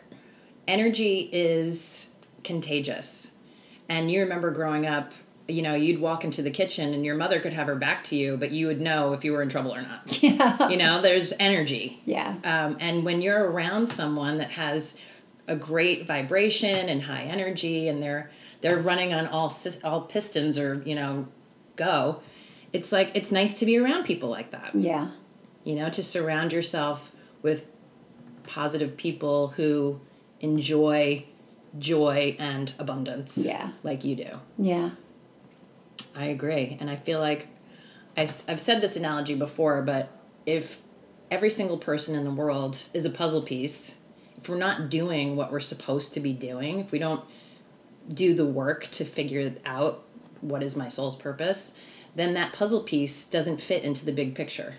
energy 0.66 1.28
is 1.32 2.14
contagious. 2.44 3.30
And 3.88 4.10
you 4.10 4.20
remember 4.20 4.50
growing 4.50 4.86
up, 4.86 5.12
you 5.48 5.62
know, 5.62 5.74
you'd 5.74 6.00
walk 6.00 6.24
into 6.24 6.42
the 6.42 6.50
kitchen 6.50 6.92
and 6.92 7.04
your 7.04 7.14
mother 7.14 7.38
could 7.38 7.52
have 7.52 7.68
her 7.68 7.76
back 7.76 8.02
to 8.04 8.16
you, 8.16 8.36
but 8.36 8.50
you 8.50 8.66
would 8.66 8.80
know 8.80 9.12
if 9.12 9.24
you 9.24 9.32
were 9.32 9.42
in 9.42 9.48
trouble 9.48 9.72
or 9.72 9.82
not. 9.82 10.20
yeah. 10.22 10.68
You 10.68 10.76
know, 10.76 11.00
there's 11.00 11.32
energy. 11.38 12.00
Yeah. 12.04 12.34
Um, 12.42 12.76
and 12.80 13.04
when 13.04 13.22
you're 13.22 13.48
around 13.48 13.86
someone 13.86 14.38
that 14.38 14.50
has 14.50 14.98
a 15.48 15.56
great 15.56 16.06
vibration 16.06 16.88
and 16.88 17.02
high 17.02 17.22
energy, 17.22 17.88
and 17.88 18.02
they're 18.02 18.30
they're 18.60 18.78
running 18.78 19.12
on 19.12 19.26
all 19.26 19.54
all 19.84 20.02
pistons 20.02 20.58
or 20.58 20.82
you 20.84 20.94
know, 20.94 21.28
go, 21.76 22.20
it's 22.72 22.92
like 22.92 23.10
it's 23.14 23.32
nice 23.32 23.58
to 23.58 23.66
be 23.66 23.78
around 23.78 24.04
people 24.04 24.28
like 24.28 24.50
that. 24.50 24.74
Yeah. 24.74 25.10
You 25.64 25.74
know, 25.74 25.90
to 25.90 26.02
surround 26.02 26.52
yourself 26.52 27.12
with 27.42 27.66
positive 28.44 28.96
people 28.96 29.48
who 29.48 30.00
enjoy 30.40 31.24
joy 31.78 32.36
and 32.38 32.72
abundance. 32.78 33.38
Yeah. 33.38 33.72
like 33.82 34.04
you 34.04 34.16
do. 34.16 34.30
Yeah. 34.58 34.90
I 36.14 36.26
agree. 36.26 36.76
And 36.80 36.88
I 36.90 36.96
feel 36.96 37.18
like 37.18 37.48
I've, 38.16 38.42
I've 38.48 38.60
said 38.60 38.80
this 38.80 38.96
analogy 38.96 39.34
before, 39.34 39.82
but 39.82 40.10
if 40.46 40.80
every 41.30 41.50
single 41.50 41.76
person 41.76 42.14
in 42.14 42.24
the 42.24 42.30
world 42.30 42.78
is 42.94 43.04
a 43.04 43.10
puzzle 43.10 43.42
piece, 43.42 43.96
if 44.38 44.48
we're 44.48 44.56
not 44.56 44.90
doing 44.90 45.36
what 45.36 45.50
we're 45.52 45.60
supposed 45.60 46.14
to 46.14 46.20
be 46.20 46.32
doing, 46.32 46.78
if 46.80 46.92
we 46.92 46.98
don't 46.98 47.24
do 48.12 48.34
the 48.34 48.46
work 48.46 48.88
to 48.92 49.04
figure 49.04 49.52
out 49.64 50.02
what 50.40 50.62
is 50.62 50.76
my 50.76 50.88
soul's 50.88 51.16
purpose, 51.16 51.74
then 52.14 52.34
that 52.34 52.52
puzzle 52.52 52.82
piece 52.82 53.26
doesn't 53.26 53.60
fit 53.60 53.82
into 53.82 54.04
the 54.04 54.12
big 54.12 54.34
picture. 54.34 54.74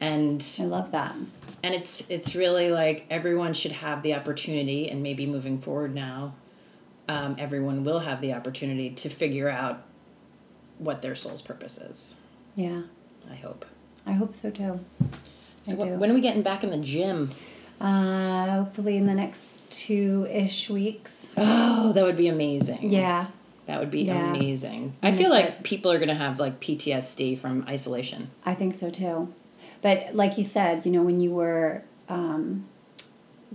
And 0.00 0.42
I 0.58 0.64
love 0.64 0.92
that. 0.92 1.14
and 1.62 1.74
it's 1.74 2.08
it's 2.08 2.34
really 2.34 2.70
like 2.70 3.04
everyone 3.10 3.52
should 3.52 3.72
have 3.72 4.02
the 4.02 4.14
opportunity 4.14 4.88
and 4.88 5.02
maybe 5.02 5.26
moving 5.26 5.58
forward 5.58 5.94
now 5.94 6.34
um, 7.06 7.36
everyone 7.38 7.84
will 7.84 7.98
have 7.98 8.22
the 8.22 8.32
opportunity 8.32 8.88
to 8.90 9.10
figure 9.10 9.48
out 9.50 9.82
what 10.78 11.02
their 11.02 11.14
soul's 11.14 11.42
purpose 11.42 11.76
is 11.76 12.14
Yeah. 12.56 12.82
i 13.30 13.34
hope 13.34 13.66
I 14.06 14.12
hope 14.12 14.34
so 14.34 14.48
too. 14.50 14.80
so 15.64 15.72
I 15.72 15.76
wh- 15.76 15.84
do. 15.88 15.94
when 15.98 16.10
are 16.10 16.14
we 16.14 16.22
getting 16.22 16.40
back 16.42 16.64
in 16.64 16.70
the 16.70 16.78
gym 16.78 17.30
Uh, 17.80 18.50
hopefully 18.58 18.96
in 18.96 19.06
the 19.06 19.14
next 19.14 19.42
two 19.70 20.26
ish 20.30 20.68
weeks. 20.68 21.30
oh 21.36 21.92
that 21.92 22.04
would 22.04 22.16
be 22.16 22.28
amazing 22.28 22.90
Yeah. 22.90 23.26
that 23.66 23.80
would 23.80 23.90
be 23.90 24.02
Yeah. 24.02 24.34
amazing 24.34 24.92
I 25.02 25.08
i 25.08 25.12
feel 25.12 25.30
like 25.30 25.44
it. 25.46 25.62
people 25.62 25.90
are 25.92 25.98
going 25.98 26.08
to 26.08 26.14
have 26.14 26.38
like 26.38 26.60
ptsd 26.60 27.38
from 27.38 27.64
isolation 27.68 28.30
I 28.44 28.54
think 28.54 28.74
so 28.74 28.90
too. 28.90 29.32
But 29.82 30.14
like 30.14 30.36
you 30.36 30.44
said, 30.44 30.84
you 30.84 30.92
know, 30.92 31.02
when 31.02 31.20
you 31.22 31.30
were 31.30 31.82
um, 32.10 32.66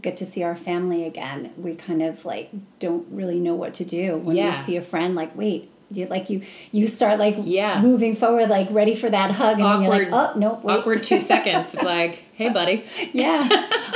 get 0.02 0.18
to 0.18 0.26
see 0.26 0.42
our 0.42 0.56
family 0.56 1.06
again, 1.06 1.52
we 1.56 1.76
kind 1.76 2.02
of 2.02 2.26
like 2.26 2.50
don't 2.80 3.06
really 3.12 3.40
know 3.40 3.54
what 3.54 3.76
to 3.76 3.86
do 3.86 4.18
when 4.18 4.36
Yeah. 4.36 4.58
we 4.58 4.64
see 4.64 4.76
a 4.76 4.82
friend. 4.82 5.14
Like, 5.14 5.36
wait, 5.38 5.70
you 5.96 6.06
like 6.08 6.30
you 6.30 6.42
you 6.72 6.88
start 6.88 7.20
like 7.20 7.36
Yeah. 7.44 7.82
moving 7.82 8.16
forward, 8.16 8.50
like 8.50 8.68
ready 8.72 8.96
for 8.96 9.10
that 9.10 9.32
hug, 9.32 9.60
and 9.60 9.84
you're 9.84 9.92
like, 9.92 10.08
awkward 10.12 10.36
oh 10.36 10.40
no, 10.40 10.60
wait. 10.64 10.74
awkward 10.74 11.04
two 11.04 11.20
seconds 11.32 11.76
like 11.82 12.20
hey 12.34 12.50
buddy 12.50 12.86
yeah, 13.14 13.48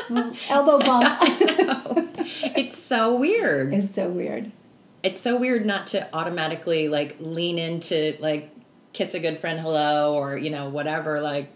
elbow 0.50 0.80
bump. 0.80 1.06
it's 2.56 2.78
so 2.78 3.16
weird 3.16 3.74
it's 3.74 3.94
so 3.94 4.08
weird. 4.10 4.52
it's 5.04 5.20
so 5.22 5.38
weird 5.38 5.66
not 5.66 5.88
to 5.88 6.08
automatically 6.16 6.88
like 6.88 7.16
lean 7.20 7.58
into 7.58 8.16
like 8.20 8.50
kiss 8.94 9.14
a 9.14 9.20
good 9.20 9.38
friend 9.38 9.60
hello 9.60 10.14
or 10.16 10.38
you 10.38 10.50
know 10.50 10.70
whatever 10.70 11.20
like 11.22 11.50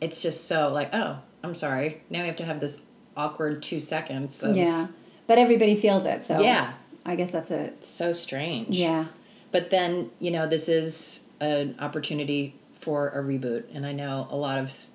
it's 0.00 0.20
just 0.22 0.46
so 0.46 0.68
like 0.68 0.90
oh 0.92 1.18
i'm 1.42 1.54
sorry 1.54 2.02
now 2.10 2.20
we 2.20 2.26
have 2.26 2.36
to 2.36 2.44
have 2.44 2.60
this 2.60 2.82
awkward 3.16 3.62
two 3.62 3.78
seconds 3.80 4.42
of 4.42 4.56
Yeah, 4.56 4.88
but 5.28 5.38
everybody 5.38 5.76
feels 5.76 6.04
it, 6.04 6.24
so 6.24 6.40
Yeah. 6.40 6.72
I 7.06 7.14
guess 7.16 7.30
that's 7.30 7.50
a 7.50 7.70
so 7.80 8.12
strange 8.12 8.76
yeah. 8.76 9.06
But 9.54 9.70
then 9.70 10.10
you 10.18 10.30
know 10.32 10.48
this 10.48 10.68
is 10.68 11.28
an 11.40 11.76
opportunity 11.78 12.54
for 12.80 13.08
a 13.10 13.22
reboot 13.22 13.62
and 13.72 13.86
i 13.86 13.92
know 13.92 14.26
a 14.30 14.36
lot 14.36 14.58
of 14.58 14.86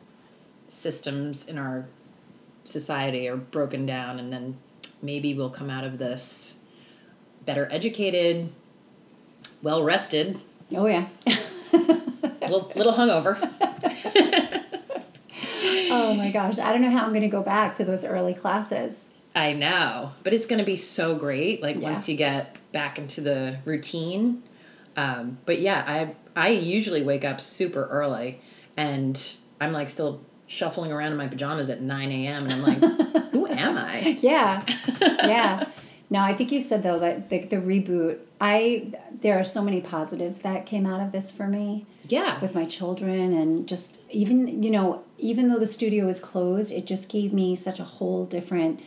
systems 0.67 1.48
in 1.48 1.58
our 1.58 1.86
society 2.65 3.28
are 3.30 3.38
broken 3.38 3.86
down 3.86 4.19
and 4.19 4.32
then 4.34 4.58
maybe 5.02 5.34
we'll 5.34 5.50
come 5.50 5.69
out 5.69 5.84
of 5.86 5.98
this 5.98 6.58
better 7.45 7.67
educated 7.72 8.52
well 9.63 9.82
rested 9.84 10.39
Oh 10.76 10.86
yeah. 10.86 11.08
little, 11.74 12.72
little 12.76 12.93
hungover 12.93 13.36
oh 15.91 16.13
my 16.13 16.30
gosh, 16.32 16.60
I 16.60 16.72
don't 16.72 16.82
know 16.82 16.91
how 16.91 17.04
I'm 17.06 17.10
going 17.10 17.22
to 17.22 17.28
go 17.28 17.41
back 17.41 17.74
to 17.76 17.86
those 17.86 18.06
early 18.06 18.34
classes. 18.36 19.04
i 19.36 19.54
know 19.54 20.12
but 20.24 20.34
it's 20.34 20.45
going 20.45 20.60
to 20.60 20.65
be 20.65 20.76
so 20.76 21.15
great 21.15 21.62
like 21.63 21.76
Yeah. 21.78 21.91
once 21.91 22.10
you 22.10 22.15
get 22.17 22.58
back 22.72 22.98
into 23.00 23.22
the 23.22 23.58
routine 23.65 24.43
um, 25.00 25.38
but 25.46 25.60
yeah 25.60 25.84
i 25.88 26.16
i 26.36 26.50
usually 26.50 27.04
wake 27.04 27.24
up 27.24 27.40
super 27.42 27.86
early 27.86 28.40
and 28.78 29.38
i'm 29.62 29.72
like 29.72 29.90
still 29.90 30.22
shuffling 30.48 30.92
around 30.92 31.12
in 31.12 31.18
my 31.18 31.28
pajamas 31.28 31.70
at 31.70 31.82
9 31.82 32.12
a.m 32.12 32.44
and 32.44 32.54
i'm 32.54 32.62
like 32.62 32.78
who 33.32 33.48
am 33.48 33.78
i 33.78 34.18
Yeah, 34.22 34.64
yeah. 35.02 35.70
No, 36.12 36.22
I 36.22 36.34
think 36.34 36.52
you 36.52 36.60
said 36.60 36.82
though 36.82 36.98
that 37.00 37.30
the, 37.30 37.40
the 37.46 37.58
reboot. 37.58 38.18
I 38.42 38.94
there 39.22 39.38
are 39.40 39.44
so 39.44 39.62
many 39.62 39.80
positives 39.82 40.40
that 40.40 40.66
came 40.66 40.86
out 40.88 41.02
of 41.02 41.12
this 41.12 41.30
for 41.32 41.46
me 41.48 41.86
yeah 42.08 42.40
with 42.42 42.56
my 42.56 42.66
children 42.66 43.34
and 43.34 43.68
just 43.68 44.00
even 44.10 44.64
you 44.64 44.72
know 44.72 45.04
even 45.20 45.50
though 45.50 45.60
the 45.60 45.68
studio 45.68 46.08
is 46.08 46.20
closed, 46.20 46.72
it 46.72 46.86
just 46.86 47.10
gave 47.10 47.32
me 47.34 47.56
such 47.56 47.80
a 47.80 47.84
whole 47.84 48.26
different 48.26 48.80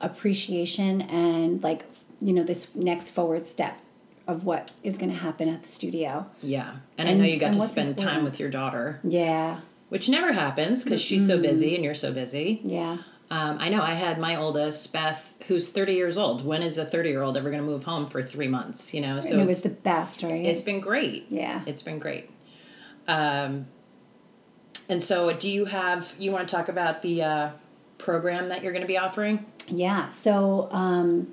appreciation 0.00 1.02
and 1.02 1.62
like 1.62 1.84
you 2.20 2.32
know 2.32 2.44
this 2.44 2.74
next 2.74 3.10
forward 3.10 3.46
step 3.46 3.78
of 4.26 4.44
what 4.44 4.72
is 4.82 4.98
going 4.98 5.10
to 5.10 5.16
happen 5.16 5.48
at 5.48 5.62
the 5.62 5.68
studio. 5.68 6.26
yeah 6.42 6.76
and, 6.98 7.08
i 7.08 7.12
know 7.12 7.24
you 7.24 7.38
got 7.38 7.54
to 7.54 7.60
spend 7.60 7.96
time 7.96 8.24
with 8.24 8.40
your 8.40 8.50
daughter 8.50 9.00
Yeah, 9.04 9.60
which 9.88 10.08
never 10.08 10.32
happens 10.32 10.84
because 10.84 11.00
she's 11.00 11.26
so 11.26 11.40
busy 11.40 11.74
and 11.74 11.84
you're 11.84 11.94
so 11.94 12.12
busy 12.12 12.60
yeah, 12.64 12.98
um, 13.30 13.58
i 13.60 13.68
know 13.68 13.82
i 13.82 13.94
had 13.94 14.18
my 14.18 14.36
oldest 14.36 14.92
beth 14.92 15.34
who's 15.46 15.68
30 15.68 15.94
years 15.94 16.16
old 16.16 16.44
when 16.44 16.62
is 16.62 16.76
a 16.78 16.84
30 16.84 17.08
year 17.08 17.22
old 17.22 17.36
ever 17.36 17.50
going 17.50 17.62
to 17.62 17.68
move 17.68 17.84
home 17.84 18.06
for 18.08 18.22
three 18.22 18.48
months 18.48 18.92
you 18.92 19.00
know 19.00 19.20
so 19.20 19.32
and 19.34 19.42
it 19.42 19.46
was 19.46 19.62
the 19.62 19.68
best, 19.68 20.22
right? 20.22 20.44
it's 20.44 20.62
been 20.62 20.80
great 20.80 21.26
yeah. 21.30 21.62
It's 21.66 21.82
been 21.82 21.98
great. 21.98 22.30
Um, 23.08 23.66
and 24.88 25.02
so, 25.02 25.32
do 25.36 25.48
you 25.50 25.64
have, 25.64 26.14
you 26.18 26.30
want 26.30 26.48
to 26.48 26.54
talk 26.54 26.68
about 26.68 27.02
the 27.02 27.22
uh, 27.22 27.50
program 27.98 28.48
that 28.50 28.62
you're 28.62 28.72
going 28.72 28.82
to 28.82 28.88
be 28.88 28.98
offering? 28.98 29.44
Yeah, 29.68 30.08
so 30.10 30.68
um, 30.70 31.30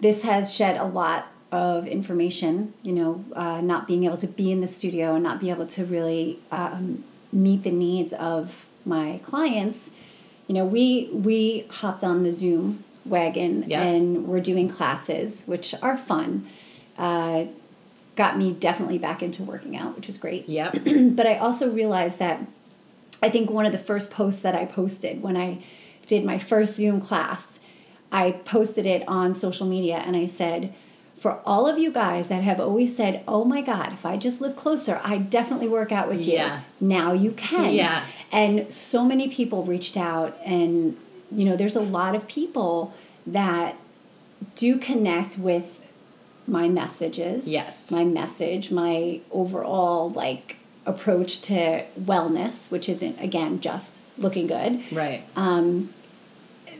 this 0.00 0.22
has 0.22 0.52
shed 0.52 0.76
a 0.76 0.84
lot 0.84 1.28
of 1.54 1.86
information, 1.86 2.74
you 2.82 2.92
know, 2.92 3.24
uh, 3.36 3.60
not 3.60 3.86
being 3.86 4.04
able 4.04 4.16
to 4.16 4.26
be 4.26 4.50
in 4.50 4.60
the 4.60 4.66
studio 4.66 5.14
and 5.14 5.22
not 5.22 5.38
be 5.38 5.50
able 5.50 5.66
to 5.68 5.84
really 5.84 6.40
um, 6.50 7.04
meet 7.32 7.62
the 7.62 7.70
needs 7.70 8.12
of 8.12 8.66
my 8.84 9.20
clients. 9.22 9.90
You 10.48 10.54
know, 10.56 10.64
we 10.64 11.08
we 11.12 11.64
hopped 11.70 12.02
on 12.02 12.24
the 12.24 12.32
Zoom 12.32 12.82
wagon 13.06 13.64
Yeah. 13.68 13.82
and 13.82 14.26
we're 14.26 14.40
doing 14.40 14.68
classes, 14.68 15.44
which 15.46 15.74
are 15.80 15.96
fun. 15.96 16.46
Uh, 16.98 17.44
got 18.16 18.36
me 18.36 18.52
definitely 18.52 18.98
back 18.98 19.22
into 19.22 19.42
working 19.44 19.76
out, 19.76 19.94
which 19.96 20.06
was 20.08 20.18
great 20.18 20.48
Yeah. 20.48 20.70
but 21.18 21.26
I 21.26 21.38
also 21.38 21.70
realized 21.70 22.18
that 22.18 22.44
I 23.22 23.28
think 23.30 23.48
one 23.50 23.64
of 23.66 23.72
the 23.72 23.78
first 23.78 24.10
posts 24.10 24.42
that 24.42 24.54
I 24.56 24.64
posted 24.64 25.22
when 25.22 25.36
I 25.36 25.58
did 26.06 26.24
my 26.24 26.38
first 26.38 26.74
Zoom 26.76 27.00
class, 27.00 27.46
I 28.12 28.32
posted 28.32 28.86
it 28.86 29.02
on 29.08 29.32
social 29.32 29.66
media 29.66 29.96
and 30.06 30.14
I 30.16 30.26
said, 30.26 30.74
for 31.24 31.40
all 31.46 31.66
of 31.66 31.78
you 31.78 31.90
guys 31.90 32.28
that 32.28 32.42
have 32.42 32.60
always 32.60 32.94
said, 32.94 33.24
oh 33.26 33.44
my 33.46 33.62
God, 33.62 33.94
if 33.94 34.04
I 34.04 34.18
just 34.18 34.42
live 34.42 34.56
closer, 34.56 35.00
I 35.02 35.16
definitely 35.16 35.68
work 35.68 35.90
out 35.90 36.06
with 36.06 36.20
you. 36.20 36.34
Yeah. 36.34 36.60
Now 36.82 37.14
you 37.14 37.30
can. 37.30 37.72
Yeah. 37.72 38.04
And 38.30 38.70
so 38.70 39.06
many 39.06 39.30
people 39.30 39.64
reached 39.64 39.96
out 39.96 40.36
and 40.44 40.98
you 41.32 41.46
know, 41.46 41.56
there's 41.56 41.76
a 41.76 41.80
lot 41.80 42.14
of 42.14 42.28
people 42.28 42.92
that 43.26 43.76
do 44.54 44.76
connect 44.76 45.38
with 45.38 45.80
my 46.46 46.68
messages. 46.68 47.48
Yes. 47.48 47.90
My 47.90 48.04
message, 48.04 48.70
my 48.70 49.22
overall 49.30 50.10
like 50.10 50.58
approach 50.84 51.40
to 51.40 51.86
wellness, 51.98 52.70
which 52.70 52.86
isn't 52.86 53.18
again 53.18 53.62
just 53.62 54.02
looking 54.18 54.46
good. 54.46 54.92
Right. 54.92 55.24
Um, 55.36 55.94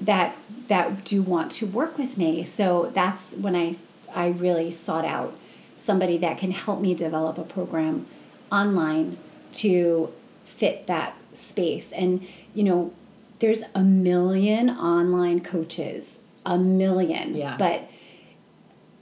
that 0.02 0.36
that 0.68 1.02
do 1.06 1.22
want 1.22 1.50
to 1.52 1.66
work 1.66 1.96
with 1.96 2.18
me. 2.18 2.44
So 2.44 2.90
that's 2.92 3.32
when 3.36 3.56
I 3.56 3.76
I 4.14 4.28
really 4.28 4.70
sought 4.70 5.04
out 5.04 5.36
somebody 5.76 6.16
that 6.18 6.38
can 6.38 6.50
help 6.52 6.80
me 6.80 6.94
develop 6.94 7.36
a 7.38 7.42
program 7.42 8.06
online 8.52 9.18
to 9.54 10.12
fit 10.44 10.86
that 10.86 11.16
space. 11.32 11.92
And 11.92 12.26
you 12.54 12.62
know, 12.64 12.92
there's 13.40 13.62
a 13.74 13.80
million 13.82 14.70
online 14.70 15.40
coaches, 15.40 16.20
a 16.46 16.56
million. 16.58 17.34
Yeah. 17.34 17.56
But 17.58 17.88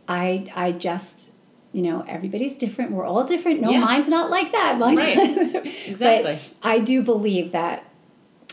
I 0.09 0.47
I 0.55 0.73
just 0.73 1.31
you 1.73 1.81
know 1.83 2.05
everybody's 2.07 2.57
different 2.57 2.91
we're 2.91 3.07
all 3.07 3.25
different 3.25 3.63
no 3.63 3.71
Yeah. 3.71 3.81
mine's 3.81 4.07
not 4.09 4.29
like 4.31 4.53
that 4.53 4.79
mine's 4.79 4.99
Right. 4.99 5.65
Exactly. 5.87 6.35
but 6.35 6.39
i 6.63 6.79
do 6.79 7.03
believe 7.03 7.53
that 7.53 7.83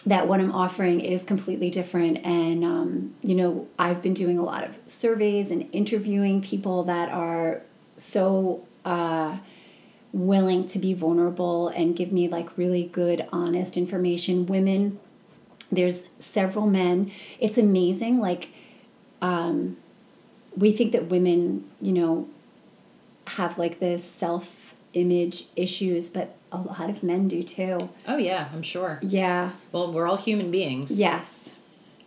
that 0.05 0.27
what 0.27 0.39
i'm 0.39 0.51
offering 0.51 1.01
is 1.01 1.23
completely 1.23 1.69
different. 1.69 2.25
And 2.25 2.63
um, 2.63 3.15
you 3.21 3.35
know 3.35 3.67
i've 3.77 4.01
been 4.01 4.13
doing 4.13 4.38
a 4.38 4.43
lot 4.43 4.63
of 4.63 4.79
surveys 4.88 5.51
and 5.51 5.67
interviewing 5.71 6.41
people 6.41 6.83
that 6.83 7.09
are 7.09 7.62
so 7.97 8.65
uh, 8.85 9.38
willing 10.12 10.65
to 10.65 10.79
be 10.79 10.93
vulnerable 10.93 11.67
and 11.69 11.95
give 11.95 12.12
me 12.12 12.27
like 12.27 12.57
really 12.57 12.83
good 12.83 13.27
honest 13.31 13.77
information. 13.77 14.45
Women 14.45 14.99
there's 15.71 16.05
several 16.17 16.65
men. 16.65 17.12
It's 17.39 17.57
amazing 17.57 18.19
like 18.19 18.49
um, 19.21 19.77
we 20.55 20.71
think 20.71 20.91
that 20.93 21.05
women 21.05 21.69
you 21.81 21.93
know 21.93 22.27
have 23.27 23.57
like 23.57 23.79
this 23.79 24.03
self 24.03 24.73
image 24.93 25.45
issues 25.55 26.09
but 26.09 26.35
a 26.51 26.57
lot 26.57 26.89
of 26.89 27.03
men 27.03 27.27
do 27.27 27.43
too 27.43 27.89
Oh 28.07 28.17
yeah, 28.17 28.49
I'm 28.53 28.63
sure. 28.63 28.99
yeah 29.01 29.51
Well, 29.71 29.91
we're 29.93 30.07
all 30.07 30.17
human 30.17 30.49
beings. 30.51 30.91
yes 30.91 31.55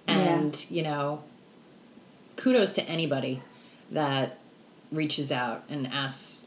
And, 0.09 0.65
you 0.71 0.83
know, 0.83 1.23
kudos 2.37 2.73
to 2.75 2.83
anybody 2.89 3.43
that 3.91 4.39
reaches 4.91 5.31
out 5.31 5.65
and 5.69 5.87
asks, 5.87 6.45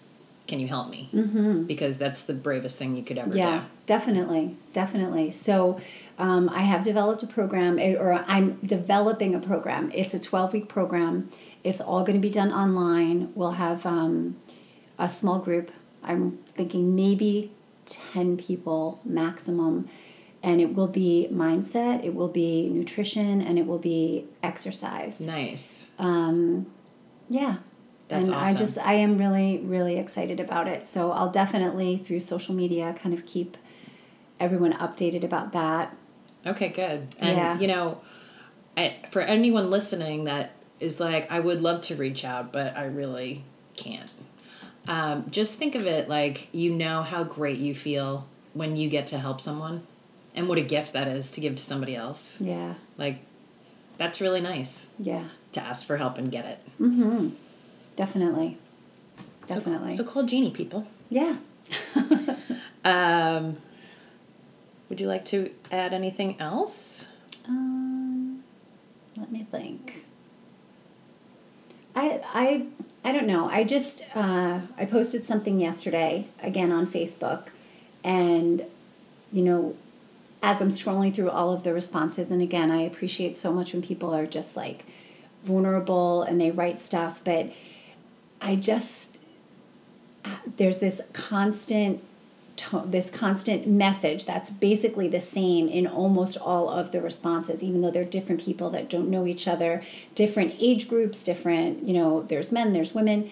Can 0.48 0.60
you 0.60 0.68
help 0.68 0.90
me? 0.90 1.10
Mm-hmm. 1.14 1.64
Because 1.64 1.98
that's 1.98 2.22
the 2.22 2.34
bravest 2.34 2.78
thing 2.78 2.96
you 2.96 3.04
could 3.04 3.18
ever 3.18 3.32
do. 3.32 3.38
yeah 3.38 3.64
definitely 3.88 4.56
definitely 4.74 5.30
so 5.30 5.80
um, 6.18 6.50
i 6.50 6.62
have 6.62 6.84
developed 6.84 7.22
a 7.22 7.28
program 7.28 7.78
or 7.80 8.24
i'm 8.28 8.54
developing 8.66 9.36
a 9.36 9.40
program 9.40 9.92
it's 9.94 10.12
a 10.16 10.20
12 10.20 10.54
week 10.54 10.68
program 10.68 11.30
it's 11.64 11.80
all 11.80 12.02
going 12.04 12.16
to 12.20 12.20
be 12.20 12.32
done 12.32 12.52
online 12.52 13.32
we'll 13.36 13.52
have 13.52 13.86
um, 13.86 14.36
a 14.98 15.08
small 15.08 15.38
group 15.38 15.72
i'm 16.04 16.40
thinking 16.56 16.96
maybe 16.96 17.52
10 17.86 18.38
people 18.38 19.00
maximum 19.06 19.88
and 20.44 20.62
it 20.62 20.76
will 20.76 20.88
be 20.88 21.28
mindset 21.32 22.04
it 22.04 22.14
will 22.14 22.28
be 22.28 22.70
nutrition 22.70 23.42
and 23.42 23.58
it 23.58 23.66
will 23.66 23.80
be 23.80 24.26
exercise. 24.44 25.20
Nice. 25.20 25.88
Um, 26.00 26.68
yeah. 27.30 27.58
That's 28.08 28.28
and 28.28 28.36
I 28.38 28.54
just 28.54 28.78
I 28.78 28.94
am 28.96 29.18
really 29.18 29.58
really 29.60 29.98
excited 29.98 30.40
about 30.40 30.68
it. 30.68 30.86
So 30.86 31.12
I'll 31.12 31.32
definitely 31.32 31.98
through 31.98 32.20
social 32.20 32.54
media 32.54 32.96
kind 33.02 33.16
of 33.16 33.26
keep 33.26 33.58
everyone 34.40 34.74
updated 34.74 35.24
about 35.24 35.54
that. 35.54 35.96
Okay, 36.46 36.70
good. 36.70 37.08
And, 37.20 37.38
Yeah. 37.38 37.60
you 37.60 37.68
know, 37.68 38.02
I, 38.78 38.96
for 39.10 39.22
anyone 39.22 39.70
listening 39.70 40.26
that 40.26 40.52
is 40.80 41.00
like, 41.00 41.32
I 41.32 41.40
would 41.40 41.62
love 41.62 41.82
to 41.84 41.96
reach 41.96 42.24
out, 42.24 42.52
but 42.52 42.78
I 42.78 42.86
really 42.86 43.44
can't. 43.76 44.12
Um, 44.88 45.26
just 45.32 45.56
think 45.58 45.76
of 45.76 45.86
it 45.86 46.08
like 46.10 46.48
you 46.52 46.72
know 46.72 47.02
how 47.02 47.24
great 47.24 47.58
you 47.58 47.74
feel 47.74 48.28
when 48.54 48.78
you 48.78 48.90
get 48.90 49.08
to 49.08 49.18
help 49.20 49.42
someone 49.42 49.86
and 50.36 50.48
what 50.48 50.58
a 50.58 50.62
gift 50.62 50.94
that 50.94 51.08
is 51.08 51.32
to 51.32 51.42
give 51.42 51.56
to 51.56 51.64
somebody 51.64 51.96
else. 51.96 52.40
Yeah. 52.42 52.76
Like, 52.98 53.20
that's 53.98 54.20
really 54.22 54.42
nice 54.42 54.88
Yeah. 55.00 55.26
to 55.54 55.62
ask 55.62 55.86
for 55.88 55.98
help 55.98 56.18
and 56.18 56.32
get 56.32 56.46
it. 56.46 56.60
Definitely. 57.96 58.58
So- 59.48 59.56
Definitely. 59.56 59.96
So, 59.96 60.04
call 60.04 60.24
Jeannie, 60.24 60.52
people. 60.52 60.86
yeah. 61.10 61.38
Um, 62.86 63.58
would 64.90 65.02
you 65.02 65.08
like 65.08 65.26
to 65.26 65.50
add 65.72 65.92
anything 65.92 66.40
else? 66.40 67.06
Um, 67.48 68.44
let 69.18 69.32
me 69.32 69.48
think. 69.50 70.06
I 71.96 72.22
I 72.32 72.66
I 73.06 73.12
don't 73.12 73.28
know. 73.28 73.48
I 73.48 73.64
just 73.64 74.04
uh, 74.16 74.62
I 74.80 74.86
posted 74.86 75.26
something 75.26 75.60
yesterday 75.60 76.28
again 76.42 76.72
on 76.72 76.88
Facebook, 76.88 77.50
and 78.04 78.66
you 79.32 79.44
know, 79.44 79.76
as 80.42 80.60
I'm 80.60 80.70
scrolling 80.70 81.14
through 81.14 81.30
all 81.30 81.54
of 81.54 81.62
the 81.62 81.72
responses, 81.72 82.32
and 82.32 82.42
again, 82.42 82.72
I 82.72 82.82
appreciate 82.82 83.36
so 83.36 83.54
much 83.54 83.74
when 83.74 83.84
people 83.84 84.14
are 84.16 84.26
just 84.26 84.58
like 84.58 84.86
vulnerable 85.44 86.24
and 86.24 86.42
they 86.42 86.50
write 86.50 86.80
stuff, 86.80 87.22
but 87.24 87.52
I 88.42 88.56
just 88.56 89.20
there's 90.58 90.80
this 90.80 91.00
constant 91.14 92.02
this 92.86 93.10
constant 93.10 93.68
message 93.68 94.26
that's 94.26 94.50
basically 94.50 95.08
the 95.08 95.20
same 95.20 95.68
in 95.68 95.86
almost 95.86 96.38
all 96.38 96.70
of 96.70 96.92
the 96.92 97.02
responses 97.02 97.62
even 97.62 97.82
though 97.82 97.92
they're 97.92 98.06
different 98.06 98.40
people 98.40 98.70
that 98.70 98.90
don't 98.90 99.10
know 99.10 99.28
each 99.28 99.46
other 99.46 99.84
different 100.16 100.56
age 100.60 100.88
groups 100.88 101.24
different 101.24 101.84
you 101.84 101.94
know 101.94 102.24
there's 102.24 102.52
men 102.52 102.74
there's 102.74 102.94
women. 102.94 103.30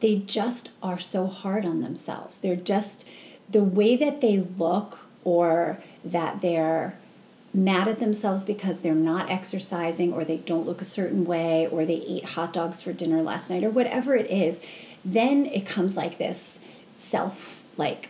They 0.00 0.16
just 0.16 0.70
are 0.82 0.98
so 0.98 1.26
hard 1.26 1.64
on 1.64 1.80
themselves. 1.80 2.38
They're 2.38 2.56
just 2.56 3.06
the 3.48 3.62
way 3.62 3.96
that 3.96 4.20
they 4.20 4.38
look 4.58 5.06
or 5.22 5.78
that 6.04 6.40
they're 6.40 6.98
mad 7.54 7.86
at 7.86 8.00
themselves 8.00 8.42
because 8.42 8.80
they're 8.80 8.94
not 8.94 9.30
exercising 9.30 10.12
or 10.12 10.24
they 10.24 10.38
don't 10.38 10.66
look 10.66 10.80
a 10.80 10.86
certain 10.86 11.24
way 11.24 11.68
or 11.68 11.84
they 11.84 12.02
ate 12.08 12.24
hot 12.24 12.52
dogs 12.52 12.80
for 12.80 12.92
dinner 12.92 13.22
last 13.22 13.50
night 13.50 13.62
or 13.62 13.68
whatever 13.68 14.16
it 14.16 14.30
is 14.30 14.58
then 15.04 15.44
it 15.44 15.66
comes 15.66 15.94
like 15.94 16.16
this 16.16 16.60
self 16.96 17.62
like 17.76 18.08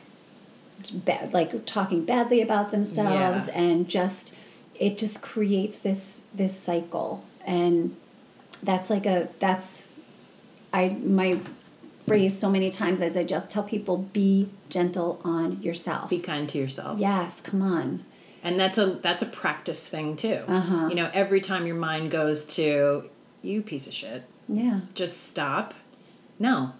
bad 0.90 1.32
like 1.32 1.64
talking 1.66 2.04
badly 2.04 2.40
about 2.42 2.70
themselves 2.70 3.46
Yeah. 3.48 3.54
and 3.60 3.88
just 3.88 4.34
it 4.78 4.98
just 4.98 5.22
creates 5.22 5.78
this 5.78 6.22
this 6.34 6.58
cycle. 6.58 7.24
And 7.44 7.96
that's 8.62 8.90
like 8.90 9.06
a 9.06 9.28
that's 9.38 9.96
i 10.72 10.88
my 11.04 11.38
phrase 12.06 12.36
so 12.38 12.50
many 12.50 12.70
times 12.70 13.00
as 13.00 13.16
i 13.16 13.22
just 13.24 13.48
tell 13.50 13.62
people 13.62 13.96
be 13.98 14.48
gentle 14.68 15.20
on 15.24 15.60
yourself. 15.62 16.10
Be 16.10 16.18
kind 16.18 16.48
to 16.50 16.58
yourself. 16.58 16.98
yes 16.98 17.40
come 17.40 17.62
on. 17.62 18.04
And 18.44 18.58
that's 18.58 18.76
a 18.78 18.86
that's 18.86 19.22
a 19.22 19.26
practice 19.26 19.86
thing 19.86 20.16
too. 20.16 20.40
Uh-huh. 20.48 20.88
you 20.88 20.94
know 20.94 21.10
every 21.14 21.40
time 21.40 21.66
your 21.66 21.76
mind 21.76 22.10
goes 22.10 22.44
to 22.56 23.08
you 23.42 23.62
piece 23.62 23.86
of 23.86 23.92
shit. 23.92 24.22
Yeah. 24.48 24.80
Just 24.94 25.28
stop. 25.28 25.74
No. 26.38 26.72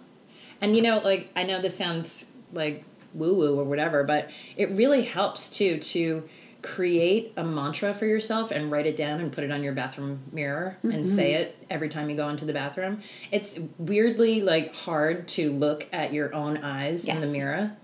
And 0.61 0.75
you 0.75 0.81
know 0.81 0.99
like 0.99 1.29
i 1.35 1.43
know 1.43 1.61
this 1.61 1.75
sounds 1.77 2.29
like 2.53 2.83
woo 3.13 3.35
woo 3.35 3.59
or 3.59 3.63
whatever 3.63 4.03
but 4.03 4.29
it 4.57 4.69
really 4.69 5.03
helps 5.03 5.49
too 5.49 5.77
to 5.79 6.27
create 6.61 7.33
a 7.35 7.43
mantra 7.43 7.93
for 7.93 8.05
yourself 8.05 8.49
and 8.49 8.71
write 8.71 8.85
it 8.85 8.95
down 8.95 9.19
and 9.19 9.33
put 9.33 9.43
it 9.43 9.51
on 9.51 9.61
your 9.61 9.73
bathroom 9.73 10.23
mirror 10.31 10.77
and 10.83 11.05
say 11.05 11.33
mm-hmm. 11.33 11.41
it 11.41 11.57
every 11.69 11.89
time 11.89 12.09
you 12.09 12.15
go 12.15 12.29
into 12.29 12.45
the 12.45 12.53
bathroom 12.53 13.01
it's 13.31 13.59
weirdly 13.77 14.41
like 14.41 14.73
hard 14.73 15.27
to 15.27 15.51
look 15.51 15.85
at 15.91 16.13
your 16.13 16.33
own 16.33 16.57
eyes 16.57 17.05
in 17.05 17.19
the 17.19 17.27
mirror 17.27 17.75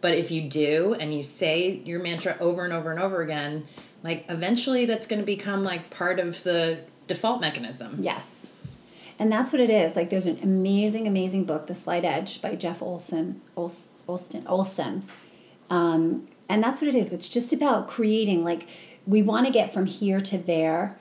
but 0.00 0.12
if 0.12 0.30
you 0.30 0.48
do 0.48 0.94
and 0.94 1.12
you 1.12 1.22
say 1.22 1.82
your 1.84 2.00
mantra 2.00 2.36
over 2.38 2.64
and 2.64 2.72
over 2.72 2.92
and 2.92 3.00
over 3.00 3.20
again 3.20 3.66
like 4.04 4.24
eventually 4.28 4.86
that's 4.86 5.06
going 5.06 5.20
to 5.20 5.26
become 5.26 5.64
like 5.64 5.90
part 5.90 6.20
of 6.20 6.42
the 6.44 6.78
default 7.08 7.40
mechanism 7.40 7.96
Yes. 8.00 8.40
And 9.20 9.30
that's 9.30 9.52
what 9.52 9.60
it 9.60 9.68
is. 9.68 9.94
Like 9.96 10.08
there's 10.08 10.26
an 10.26 10.40
amazing, 10.42 11.06
amazing 11.06 11.44
book, 11.44 11.66
The 11.66 11.74
Slight 11.74 12.06
Edge 12.06 12.40
by 12.40 12.56
Jeff 12.56 12.80
Olson, 12.80 13.42
Ols, 13.54 13.84
Olson. 14.46 15.04
Um, 15.68 16.26
and 16.48 16.62
that's 16.62 16.80
what 16.80 16.88
it 16.88 16.94
is. 16.96 17.12
It's 17.12 17.28
just 17.28 17.52
about 17.52 17.88
creating 17.88 18.42
like 18.44 18.66
we 19.06 19.22
want 19.22 19.46
to 19.46 19.52
get 19.52 19.72
from 19.72 19.86
here 19.86 20.20
to 20.20 20.36
there, 20.38 20.96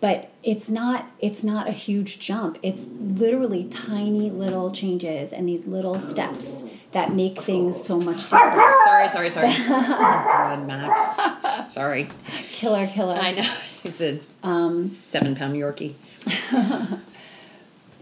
but 0.00 0.30
it's 0.44 0.68
not 0.68 1.06
it's 1.18 1.42
not 1.42 1.68
a 1.68 1.72
huge 1.72 2.20
jump. 2.20 2.58
It's 2.62 2.84
literally 3.00 3.64
tiny 3.64 4.30
little 4.30 4.70
changes 4.70 5.32
and 5.32 5.48
these 5.48 5.66
little 5.66 5.98
steps 5.98 6.62
that 6.92 7.12
make 7.12 7.42
things 7.42 7.82
so 7.82 7.98
much 8.00 8.30
different. 8.30 8.54
Sorry, 8.86 9.08
sorry, 9.08 9.30
sorry. 9.30 9.48
oh, 9.50 9.84
God, 9.88 10.66
Max. 10.66 11.74
Sorry. 11.74 12.08
Killer, 12.52 12.86
killer. 12.86 13.14
I 13.14 13.32
know. 13.32 13.52
He's 13.82 14.00
a 14.00 14.20
Um, 14.42 14.88
seven 14.90 15.34
pound 15.36 15.54
Yorkie. 15.54 15.94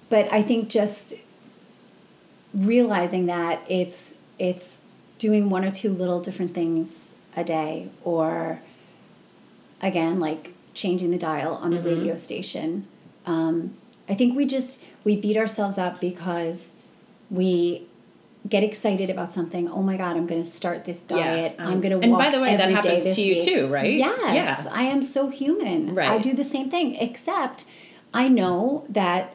but 0.08 0.32
I 0.32 0.42
think 0.42 0.68
just 0.68 1.14
realizing 2.54 3.26
that 3.26 3.62
it's 3.68 4.15
it's 4.38 4.78
doing 5.18 5.48
one 5.48 5.64
or 5.64 5.70
two 5.70 5.90
little 5.92 6.20
different 6.20 6.54
things 6.54 7.14
a 7.36 7.44
day 7.44 7.88
or 8.04 8.60
again 9.82 10.20
like 10.20 10.52
changing 10.74 11.10
the 11.10 11.18
dial 11.18 11.54
on 11.54 11.70
the 11.70 11.80
radio 11.80 12.16
station. 12.16 12.86
Um, 13.24 13.76
I 14.08 14.14
think 14.14 14.36
we 14.36 14.46
just 14.46 14.80
we 15.04 15.16
beat 15.16 15.36
ourselves 15.36 15.78
up 15.78 16.00
because 16.00 16.74
we 17.30 17.86
get 18.48 18.62
excited 18.62 19.10
about 19.10 19.32
something. 19.32 19.68
Oh 19.68 19.82
my 19.82 19.96
god, 19.96 20.16
I'm 20.16 20.26
going 20.26 20.42
to 20.42 20.48
start 20.48 20.84
this 20.84 21.00
diet. 21.00 21.56
um, 21.58 21.68
I'm 21.68 21.80
going 21.80 21.98
to 21.98 22.04
and 22.04 22.12
by 22.12 22.30
the 22.30 22.40
way, 22.40 22.56
that 22.56 22.70
happens 22.70 23.14
to 23.14 23.22
you 23.22 23.36
week." 23.36 23.44
too, 23.44 23.66
right? 23.68 23.92
Yes, 23.92 24.64
Yeah. 24.64 24.70
I 24.72 24.84
am 24.84 25.02
so 25.02 25.28
human. 25.28 25.94
Right. 25.94 26.10
I 26.10 26.18
do 26.18 26.34
the 26.34 26.44
same 26.44 26.70
thing, 26.70 26.94
except 26.96 27.64
I 28.14 28.28
know 28.28 28.84
that 28.88 29.34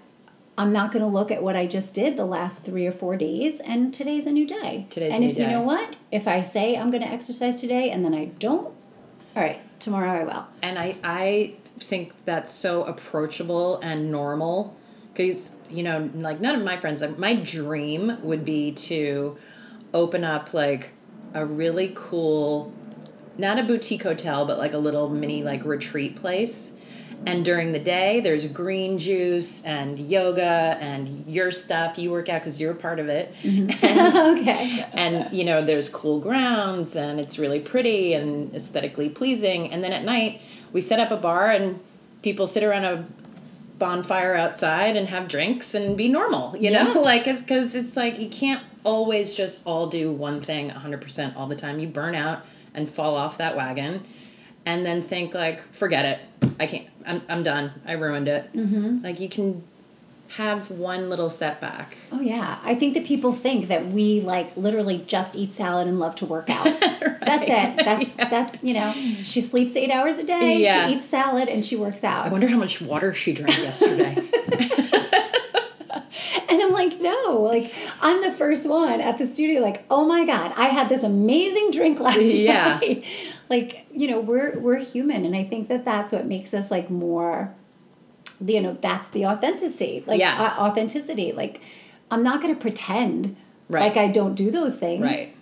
I'm 0.57 0.73
not 0.73 0.91
going 0.91 1.03
to 1.03 1.07
look 1.07 1.31
at 1.31 1.41
what 1.41 1.55
I 1.55 1.65
just 1.65 1.95
did 1.95 2.17
the 2.17 2.25
last 2.25 2.61
three 2.61 2.85
or 2.85 2.91
four 2.91 3.15
days, 3.15 3.59
and 3.61 3.93
today's 3.93 4.25
a 4.25 4.31
new 4.31 4.45
day. 4.45 4.87
Today's 4.89 5.11
a 5.11 5.15
and 5.15 5.23
if 5.23 5.31
you 5.31 5.45
day. 5.45 5.51
know 5.51 5.61
what, 5.61 5.95
if 6.11 6.27
I 6.27 6.43
say 6.43 6.77
I'm 6.77 6.91
going 6.91 7.03
to 7.03 7.09
exercise 7.09 7.61
today 7.61 7.89
and 7.89 8.03
then 8.03 8.13
I 8.13 8.25
don't, 8.25 8.65
all 9.35 9.43
right, 9.43 9.59
tomorrow 9.79 10.21
I 10.21 10.23
will. 10.25 10.45
And 10.61 10.77
I, 10.77 10.97
I 11.03 11.55
think 11.79 12.13
that's 12.25 12.51
so 12.51 12.83
approachable 12.83 13.79
and 13.79 14.11
normal 14.11 14.75
because, 15.13 15.55
you 15.69 15.83
know, 15.83 16.09
like 16.13 16.41
none 16.41 16.55
of 16.55 16.63
my 16.63 16.77
friends, 16.77 17.01
like, 17.01 17.17
my 17.17 17.35
dream 17.35 18.17
would 18.21 18.45
be 18.45 18.73
to 18.73 19.37
open 19.93 20.23
up 20.23 20.53
like 20.53 20.91
a 21.33 21.45
really 21.45 21.93
cool, 21.95 22.73
not 23.37 23.57
a 23.57 23.63
boutique 23.63 24.03
hotel, 24.03 24.45
but 24.45 24.57
like 24.57 24.73
a 24.73 24.77
little 24.77 25.09
mini 25.09 25.43
like 25.43 25.63
retreat 25.63 26.17
place. 26.17 26.73
And 27.25 27.45
during 27.45 27.71
the 27.71 27.79
day, 27.79 28.19
there's 28.19 28.47
green 28.47 28.97
juice 28.97 29.63
and 29.63 29.99
yoga 29.99 30.77
and 30.81 31.27
your 31.27 31.51
stuff. 31.51 31.99
You 31.99 32.09
work 32.11 32.29
out 32.29 32.41
because 32.41 32.59
you're 32.59 32.71
a 32.71 32.75
part 32.75 32.99
of 32.99 33.09
it. 33.09 33.33
And 33.43 34.39
okay. 34.39 34.85
and 34.93 35.31
you 35.31 35.43
know 35.43 35.63
there's 35.63 35.87
cool 35.89 36.19
grounds 36.19 36.95
and 36.95 37.19
it's 37.19 37.37
really 37.37 37.59
pretty 37.59 38.13
and 38.13 38.53
aesthetically 38.55 39.09
pleasing 39.09 39.71
and 39.71 39.83
then 39.83 39.93
at 39.93 40.03
night 40.03 40.41
we 40.73 40.81
set 40.81 40.99
up 40.99 41.11
a 41.11 41.17
bar 41.17 41.49
and 41.49 41.79
people 42.21 42.47
sit 42.47 42.63
around 42.63 42.85
a 42.85 43.05
bonfire 43.77 44.35
outside 44.35 44.95
and 44.95 45.07
have 45.09 45.27
drinks 45.27 45.73
and 45.73 45.97
be 45.97 46.07
normal 46.07 46.55
you 46.57 46.69
know 46.71 46.93
Yeah. 46.93 46.99
like 47.11 47.25
because 47.25 47.75
it's 47.75 47.95
like 47.97 48.19
you 48.19 48.29
can't 48.29 48.63
always 48.83 49.33
just 49.33 49.61
all 49.65 49.87
do 49.87 50.11
one 50.11 50.41
thing 50.41 50.69
100% 50.69 51.35
all 51.35 51.47
the 51.47 51.55
time 51.55 51.79
you 51.79 51.87
burn 51.87 52.15
out 52.15 52.45
and 52.73 52.89
fall 52.89 53.15
off 53.15 53.37
that 53.37 53.55
wagon 53.55 54.03
and 54.65 54.85
then 54.85 55.01
think 55.01 55.33
like 55.33 55.61
forget 55.73 56.05
it 56.05 56.19
i 56.59 56.67
can't 56.67 56.87
i'm, 57.05 57.21
I'm 57.29 57.43
done 57.43 57.71
i 57.85 57.93
ruined 57.93 58.27
it 58.27 58.51
mm-hmm. 58.53 59.03
like 59.03 59.19
you 59.19 59.29
can 59.29 59.63
have 60.37 60.71
one 60.71 61.09
little 61.09 61.29
setback 61.29 61.97
Oh 62.09 62.21
yeah, 62.21 62.57
I 62.63 62.73
think 62.75 62.93
that 62.93 63.05
people 63.05 63.33
think 63.33 63.67
that 63.67 63.87
we 63.87 64.21
like 64.21 64.55
literally 64.55 65.03
just 65.05 65.35
eat 65.35 65.51
salad 65.51 65.87
and 65.89 65.99
love 65.99 66.15
to 66.15 66.25
work 66.25 66.49
out. 66.49 66.63
That's 66.79 67.47
it. 67.49 67.85
That's 67.85 68.15
that's 68.15 68.63
you 68.63 68.73
know, 68.73 68.93
she 69.23 69.41
sleeps 69.41 69.75
eight 69.75 69.91
hours 69.91 70.17
a 70.19 70.23
day. 70.23 70.59
Yeah. 70.59 70.87
She 70.87 70.95
eats 70.95 71.05
salad 71.05 71.49
and 71.49 71.65
she 71.65 71.75
works 71.75 72.03
out. 72.05 72.25
i 72.25 72.29
wonder 72.29 72.47
how 72.47 72.55
much 72.57 72.79
water 72.81 73.13
she 73.13 73.33
drank 73.33 73.57
yesterday 73.57 74.15
And 76.49 76.61
I'm 76.61 76.71
like, 76.71 76.99
no, 77.01 77.41
like 77.41 77.73
I'm 78.01 78.21
the 78.21 78.31
first 78.31 78.67
one 78.69 79.01
at 79.01 79.17
the 79.17 79.27
studio. 79.27 79.61
Like, 79.61 79.85
oh 79.89 80.05
my 80.05 80.25
god, 80.25 80.53
I 80.55 80.67
had 80.67 80.89
this 80.89 81.03
amazing 81.03 81.71
drink 81.71 81.99
last 81.99 82.19
Yeah. 82.21 82.79
night. 82.81 83.03
Like 83.49 83.80
you 83.93 84.07
know, 84.07 84.19
we're 84.19 84.57
we're 84.59 84.77
human, 84.79 85.25
and 85.25 85.35
I 85.35 85.43
think 85.43 85.67
that 85.69 85.83
that's 85.85 86.11
what 86.11 86.25
makes 86.25 86.53
us 86.53 86.71
like 86.71 86.89
more. 86.89 87.53
You 88.43 88.61
know, 88.61 88.73
that's 88.73 89.07
the 89.09 89.25
authenticity. 89.27 90.03
Like 90.07 90.19
Yeah. 90.19 90.41
uh, 90.57 90.61
authenticity. 90.63 91.31
Like, 91.31 91.61
I'm 92.09 92.23
not 92.23 92.41
going 92.41 92.53
to 92.53 92.59
pretend 92.59 93.35
Right. 93.69 93.83
like 93.83 93.97
I 93.97 94.07
don't 94.11 94.35
do 94.35 94.49
those 94.51 94.75
things. 94.77 95.01
Right. 95.01 95.35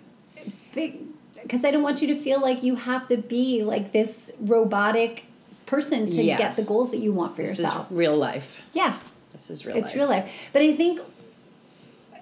because 0.74 1.64
I 1.64 1.70
don't 1.72 1.82
want 1.82 2.00
you 2.00 2.08
to 2.08 2.14
feel 2.16 2.40
like 2.40 2.62
you 2.62 2.76
have 2.76 3.06
to 3.08 3.16
be 3.16 3.64
like 3.64 3.90
this 3.92 4.30
robotic 4.40 5.24
person 5.66 6.08
to 6.10 6.22
Yeah. 6.22 6.36
get 6.38 6.56
the 6.56 6.62
goals 6.62 6.90
that 6.92 6.98
you 6.98 7.12
want 7.12 7.34
for 7.34 7.42
This 7.42 7.58
yourself. 7.58 7.90
is 7.90 7.96
real 7.96 8.16
life. 8.16 8.60
yeah, 8.72 8.98
This 9.32 9.50
is 9.50 9.66
real 9.66 9.76
it's 9.76 9.86
life. 9.86 9.96
real 9.96 10.08
life. 10.08 10.48
But 10.52 10.62
I 10.62 10.76
think 10.76 11.00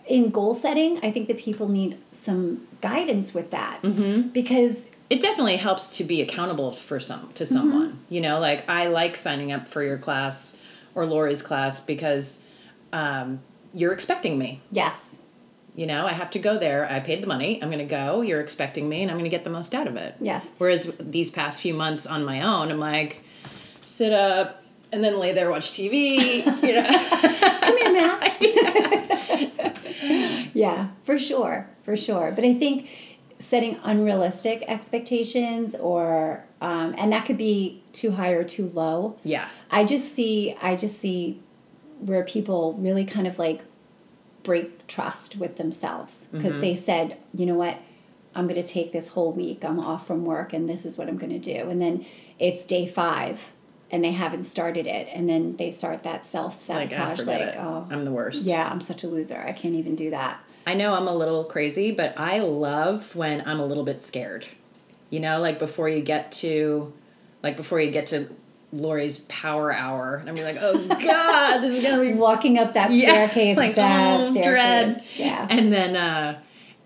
in 0.07 0.31
goal 0.31 0.55
setting, 0.55 0.99
I 1.03 1.11
think 1.11 1.29
that 1.29 1.37
people 1.39 1.69
need 1.69 1.99
some 2.11 2.67
guidance 2.81 3.35
with 3.35 3.51
that 3.51 3.83
Mm-hmm. 3.83 4.29
because 4.29 4.87
It 5.11 5.23
definitely 5.23 5.57
helps 5.57 5.97
to 5.97 6.05
be 6.05 6.21
accountable 6.21 6.73
for 6.73 7.01
some 7.01 7.33
to 7.35 7.47
someone. 7.47 8.01
You 8.11 8.21
know, 8.21 8.39
like 8.41 8.69
I 8.69 8.89
like 8.89 9.17
signing 9.17 9.53
up 9.53 9.67
for 9.67 9.83
your 9.83 9.97
class 9.99 10.59
or 10.95 11.07
Lori's 11.07 11.43
class 11.43 11.81
because 11.81 12.41
um, 12.93 13.41
you're 13.73 13.93
expecting 13.93 14.39
me. 14.39 14.61
yes, 14.71 15.09
You 15.75 15.87
know, 15.87 16.07
I 16.07 16.13
have 16.13 16.31
to 16.33 16.39
go 16.39 16.59
there. 16.59 16.87
I 16.91 17.01
paid 17.01 17.23
the 17.23 17.27
money. 17.27 17.61
I'm 17.63 17.69
going 17.71 17.79
to 17.79 17.85
go. 17.85 18.21
You're 18.21 18.41
expecting 18.41 18.89
me, 18.89 19.03
and 19.03 19.11
I'm 19.11 19.17
going 19.17 19.31
to 19.31 19.35
get 19.37 19.45
the 19.45 19.51
most 19.51 19.75
out 19.75 19.87
of 19.87 19.97
it. 19.97 20.15
yes, 20.21 20.47
Whereas 20.59 20.93
these 21.01 21.31
past 21.31 21.61
few 21.61 21.75
months 21.75 22.07
on 22.07 22.25
my 22.25 22.43
own, 22.43 22.71
I'm 22.71 22.79
like, 22.79 23.23
sit 23.85 24.13
up 24.13 24.63
and 24.93 25.03
then 25.05 25.19
lay 25.19 25.33
there 25.33 25.51
watch 25.51 25.71
TV. 25.73 26.45
You 26.67 26.75
know. 26.75 27.59
come 27.61 27.77
here, 27.79 27.93
Matt. 27.93 28.37
yeah, 30.55 30.89
for 31.05 31.19
sure, 31.19 31.69
for 31.83 31.97
sure. 31.97 32.33
But 32.35 32.45
I 32.45 32.55
think 32.55 32.89
setting 33.39 33.79
unrealistic 33.85 34.65
expectations 34.67 35.75
or 35.77 36.45
um, 36.61 36.95
and 36.99 37.13
that 37.13 37.25
could 37.25 37.39
be 37.39 37.83
too 37.93 38.11
high 38.13 38.31
or 38.33 38.43
too 38.45 38.69
low 38.75 39.17
yeah. 39.23 39.49
I 39.71 39.85
just 39.85 40.13
see 40.15 40.57
I 40.61 40.75
just 40.77 40.99
see 40.99 41.41
where 42.01 42.25
people 42.25 42.75
really 42.75 43.05
kind 43.05 43.27
of 43.27 43.39
like 43.39 43.63
break 44.43 44.87
trust 44.87 45.37
with 45.37 45.57
themselves 45.57 46.27
because 46.33 46.53
Mm-hmm. 46.55 46.61
they 46.63 46.75
said, 46.75 47.17
you 47.35 47.45
know 47.47 47.55
what, 47.55 47.77
I'm 48.35 48.47
going 48.49 48.61
to 48.63 48.67
take 48.67 48.93
this 48.93 49.09
whole 49.11 49.33
week. 49.33 49.65
I'm 49.65 49.79
off 49.81 50.07
from 50.07 50.25
work 50.25 50.53
and 50.53 50.69
this 50.69 50.87
is 50.87 50.97
what 50.97 51.09
I'm 51.09 51.19
going 51.19 51.33
to 51.33 51.55
do. 51.55 51.69
And 51.69 51.81
then 51.83 52.07
it's 52.39 52.65
day 52.65 52.87
5 52.87 53.53
and 53.91 54.03
they 54.05 54.13
haven't 54.13 54.45
started 54.45 54.87
it 54.87 55.09
and 55.13 55.29
then 55.29 55.57
they 55.57 55.71
start 55.71 56.03
that 56.05 56.21
ah, 56.21 56.25
self-sabotage 56.25 57.19
forget 57.19 57.57
like, 57.57 57.57
oh, 57.57 57.87
I'm 57.91 58.05
the 58.05 58.13
worst. 58.13 58.45
yeah, 58.45 58.69
I'm 58.71 58.81
such 58.81 59.03
a 59.05 59.09
loser. 59.09 59.39
I 59.39 59.53
can't 59.53 59.75
even 59.75 59.95
do 59.97 60.11
that. 60.11 60.41
I 60.69 60.75
know 60.75 60.93
I'm 60.93 61.09
a 61.09 61.15
little 61.15 61.45
crazy, 61.45 61.93
but 61.93 62.13
I 62.21 62.41
love 62.41 63.17
when 63.17 63.43
I'm 63.47 63.59
a 63.59 63.65
little 63.65 63.85
bit 63.85 64.03
scared. 64.03 64.47
You 65.09 65.19
know, 65.19 65.41
like 65.41 65.59
before 65.59 65.89
you 65.89 66.03
get 66.03 66.31
to, 66.33 66.93
like 67.43 67.57
before 67.57 67.81
you 67.81 67.91
get 67.91 68.09
to 68.09 68.29
Lori's 68.71 69.21
power 69.31 69.73
hour, 69.73 70.17
and 70.17 70.29
I'm 70.29 70.37
like, 70.37 70.59
oh 70.61 70.77
God, 70.89 71.61
this 71.61 71.73
is 71.73 71.83
gonna 71.83 72.03
be 72.03 72.13
Walking 72.29 72.59
up 72.59 72.75
that 72.75 72.93
Yeah, 72.93 73.13
staircase, 73.15 73.57
like, 73.57 73.77
that 73.77 74.21
oh, 74.21 74.31
staircase. 74.33 74.45
dread. 74.45 75.05
Yeah. 75.17 75.47
And 75.49 75.73
then, 75.73 75.97
uh, 75.97 76.39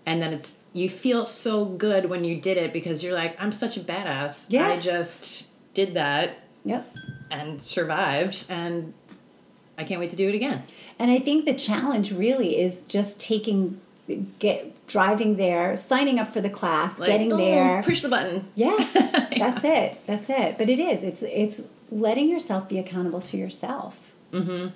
and 0.06 0.22
then 0.22 0.32
it's 0.32 0.58
you 0.72 0.88
feel 0.88 1.26
so 1.26 1.64
good 1.64 2.04
when 2.08 2.22
you 2.22 2.40
did 2.40 2.56
it 2.58 2.72
because 2.72 3.02
you're 3.02 3.14
like, 3.14 3.34
I'm 3.42 3.50
such 3.50 3.76
a 3.76 3.80
badass. 3.80 4.46
Yeah. 4.48 4.68
I 4.68 4.78
just 4.78 5.48
did 5.74 5.94
that 5.94 6.38
Yep. 6.64 6.96
and 7.32 7.60
survived, 7.60 8.44
and 8.48 8.94
I 9.76 9.82
can't 9.82 9.98
wait 9.98 10.10
to 10.10 10.16
do 10.16 10.28
it 10.28 10.36
again. 10.36 10.62
And 11.02 11.10
I 11.10 11.18
think 11.18 11.46
the 11.46 11.54
challenge 11.54 12.12
really 12.12 12.60
is 12.60 12.82
just 12.86 13.18
taking, 13.18 13.80
get 14.38 14.86
driving 14.86 15.34
there, 15.36 15.76
signing 15.76 16.20
up 16.20 16.28
for 16.28 16.40
the 16.40 16.48
class, 16.48 16.96
Like, 17.00 17.08
getting 17.08 17.32
oh, 17.32 17.36
there. 17.36 17.82
push 17.82 18.02
the 18.02 18.08
button. 18.08 18.46
Yeah, 18.54 18.76
that's 19.36 19.64
it. 19.64 19.98
That's 20.06 20.30
it. 20.30 20.58
But 20.58 20.70
it 20.70 20.78
is. 20.78 21.02
It's 21.02 21.22
it's 21.22 21.60
letting 21.90 22.28
yourself 22.28 22.68
be 22.68 22.78
accountable 22.78 23.20
to 23.22 23.36
yourself. 23.36 24.12
Mm-hmm. 24.32 24.68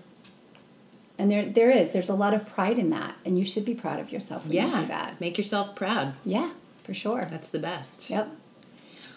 And 1.19 1.31
there 1.31 1.47
there 1.49 1.71
is. 1.71 1.93
There's 1.93 2.09
a 2.09 2.15
lot 2.15 2.35
of 2.35 2.45
pride 2.49 2.79
in 2.81 2.91
that, 2.91 3.15
and 3.25 3.39
you 3.39 3.45
should 3.45 3.65
be 3.65 3.75
proud 3.75 4.01
of 4.01 4.11
yourself 4.11 4.43
when 4.45 4.53
you 4.53 4.63
do 4.63 4.67
Yeah, 4.67 4.85
that. 4.87 5.21
make 5.21 5.39
yourself 5.39 5.77
proud. 5.77 6.15
Yeah, 6.25 6.51
for 6.83 6.93
sure. 6.93 7.29
That's 7.31 7.49
the 7.51 7.61
best. 7.61 8.11
Yep. 8.11 8.29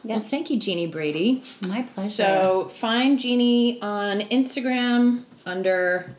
Well, 0.03 0.19
thank 0.21 0.49
you, 0.51 0.59
Jeannie 0.59 0.87
Brady. 0.87 1.43
My 1.61 1.81
pleasure. 1.81 2.09
So 2.09 2.71
find 2.75 3.19
Jeannie 3.19 3.81
on 3.81 4.21
Instagram 4.21 5.23
under 5.45 6.15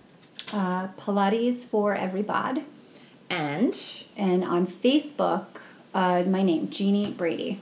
uh, 0.52 0.88
Pilates 0.98 1.64
for 1.64 1.94
Every 1.94 2.22
Bod. 2.22 2.62
and 3.28 4.04
and 4.16 4.44
on 4.44 4.66
Facebook, 4.66 5.46
uh, 5.94 6.22
my 6.24 6.42
name 6.42 6.68
Jeannie 6.70 7.10
Brady. 7.12 7.60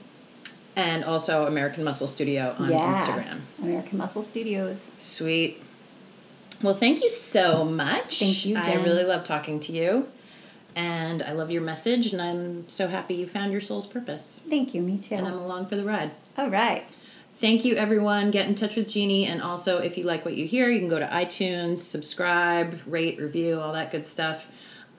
and 0.75 1.03
also 1.03 1.45
American 1.45 1.83
Muscle 1.83 2.07
Studio 2.07 2.55
on 2.57 2.69
yeah. 2.71 2.95
Instagram. 2.95 3.39
American 3.61 3.97
Muscle 3.97 4.21
Studios. 4.21 4.91
Sweet. 4.97 5.61
Well, 6.63 6.73
thank 6.75 7.01
you 7.03 7.09
so 7.09 7.63
much. 7.65 8.19
Thank 8.19 8.45
you, 8.45 8.57
I 8.57 8.75
really 8.75 9.03
love 9.03 9.23
talking 9.23 9.59
to 9.61 9.71
you. 9.71 10.07
And 10.75 11.23
I 11.23 11.31
love 11.33 11.51
your 11.51 11.61
message, 11.61 12.13
and 12.13 12.21
I'm 12.21 12.67
so 12.69 12.87
happy 12.87 13.15
you 13.15 13.27
found 13.27 13.51
your 13.51 13.59
soul's 13.61 13.87
purpose. 13.87 14.43
Thank 14.49 14.73
you. 14.73 14.81
Me 14.81 14.97
too. 14.97 15.15
And 15.15 15.27
I'm 15.27 15.33
along 15.33 15.65
for 15.67 15.75
the 15.75 15.83
ride. 15.83 16.11
All 16.37 16.49
right. 16.49 16.89
Thank 17.39 17.63
you, 17.63 17.75
everyone. 17.75 18.31
Get 18.31 18.49
in 18.49 18.55
touch 18.55 18.75
with 18.75 18.89
Jeannie. 18.89 19.25
And 19.25 19.41
also, 19.41 19.77
if 19.77 19.97
you 19.97 20.03
like 20.03 20.25
what 20.25 20.35
you 20.35 20.45
hear, 20.45 20.67
you 20.67 20.79
can 20.79 20.89
go 20.89 20.99
to 20.99 21.07
iTunes, 21.07 21.77
subscribe, 21.77 22.81
rate, 22.85 23.17
review, 23.17 23.61
all 23.61 23.71
that 23.71 23.91
good 23.91 24.05
stuff. 24.05 24.47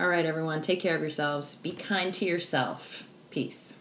All 0.01 0.09
right, 0.09 0.25
everyone. 0.25 0.63
Take 0.63 0.81
care 0.81 0.95
of 0.95 1.03
yourselves. 1.03 1.57
Be 1.57 1.73
kind 1.73 2.15
to 2.15 2.25
yourself. 2.25 3.07
Peace. 3.31 3.75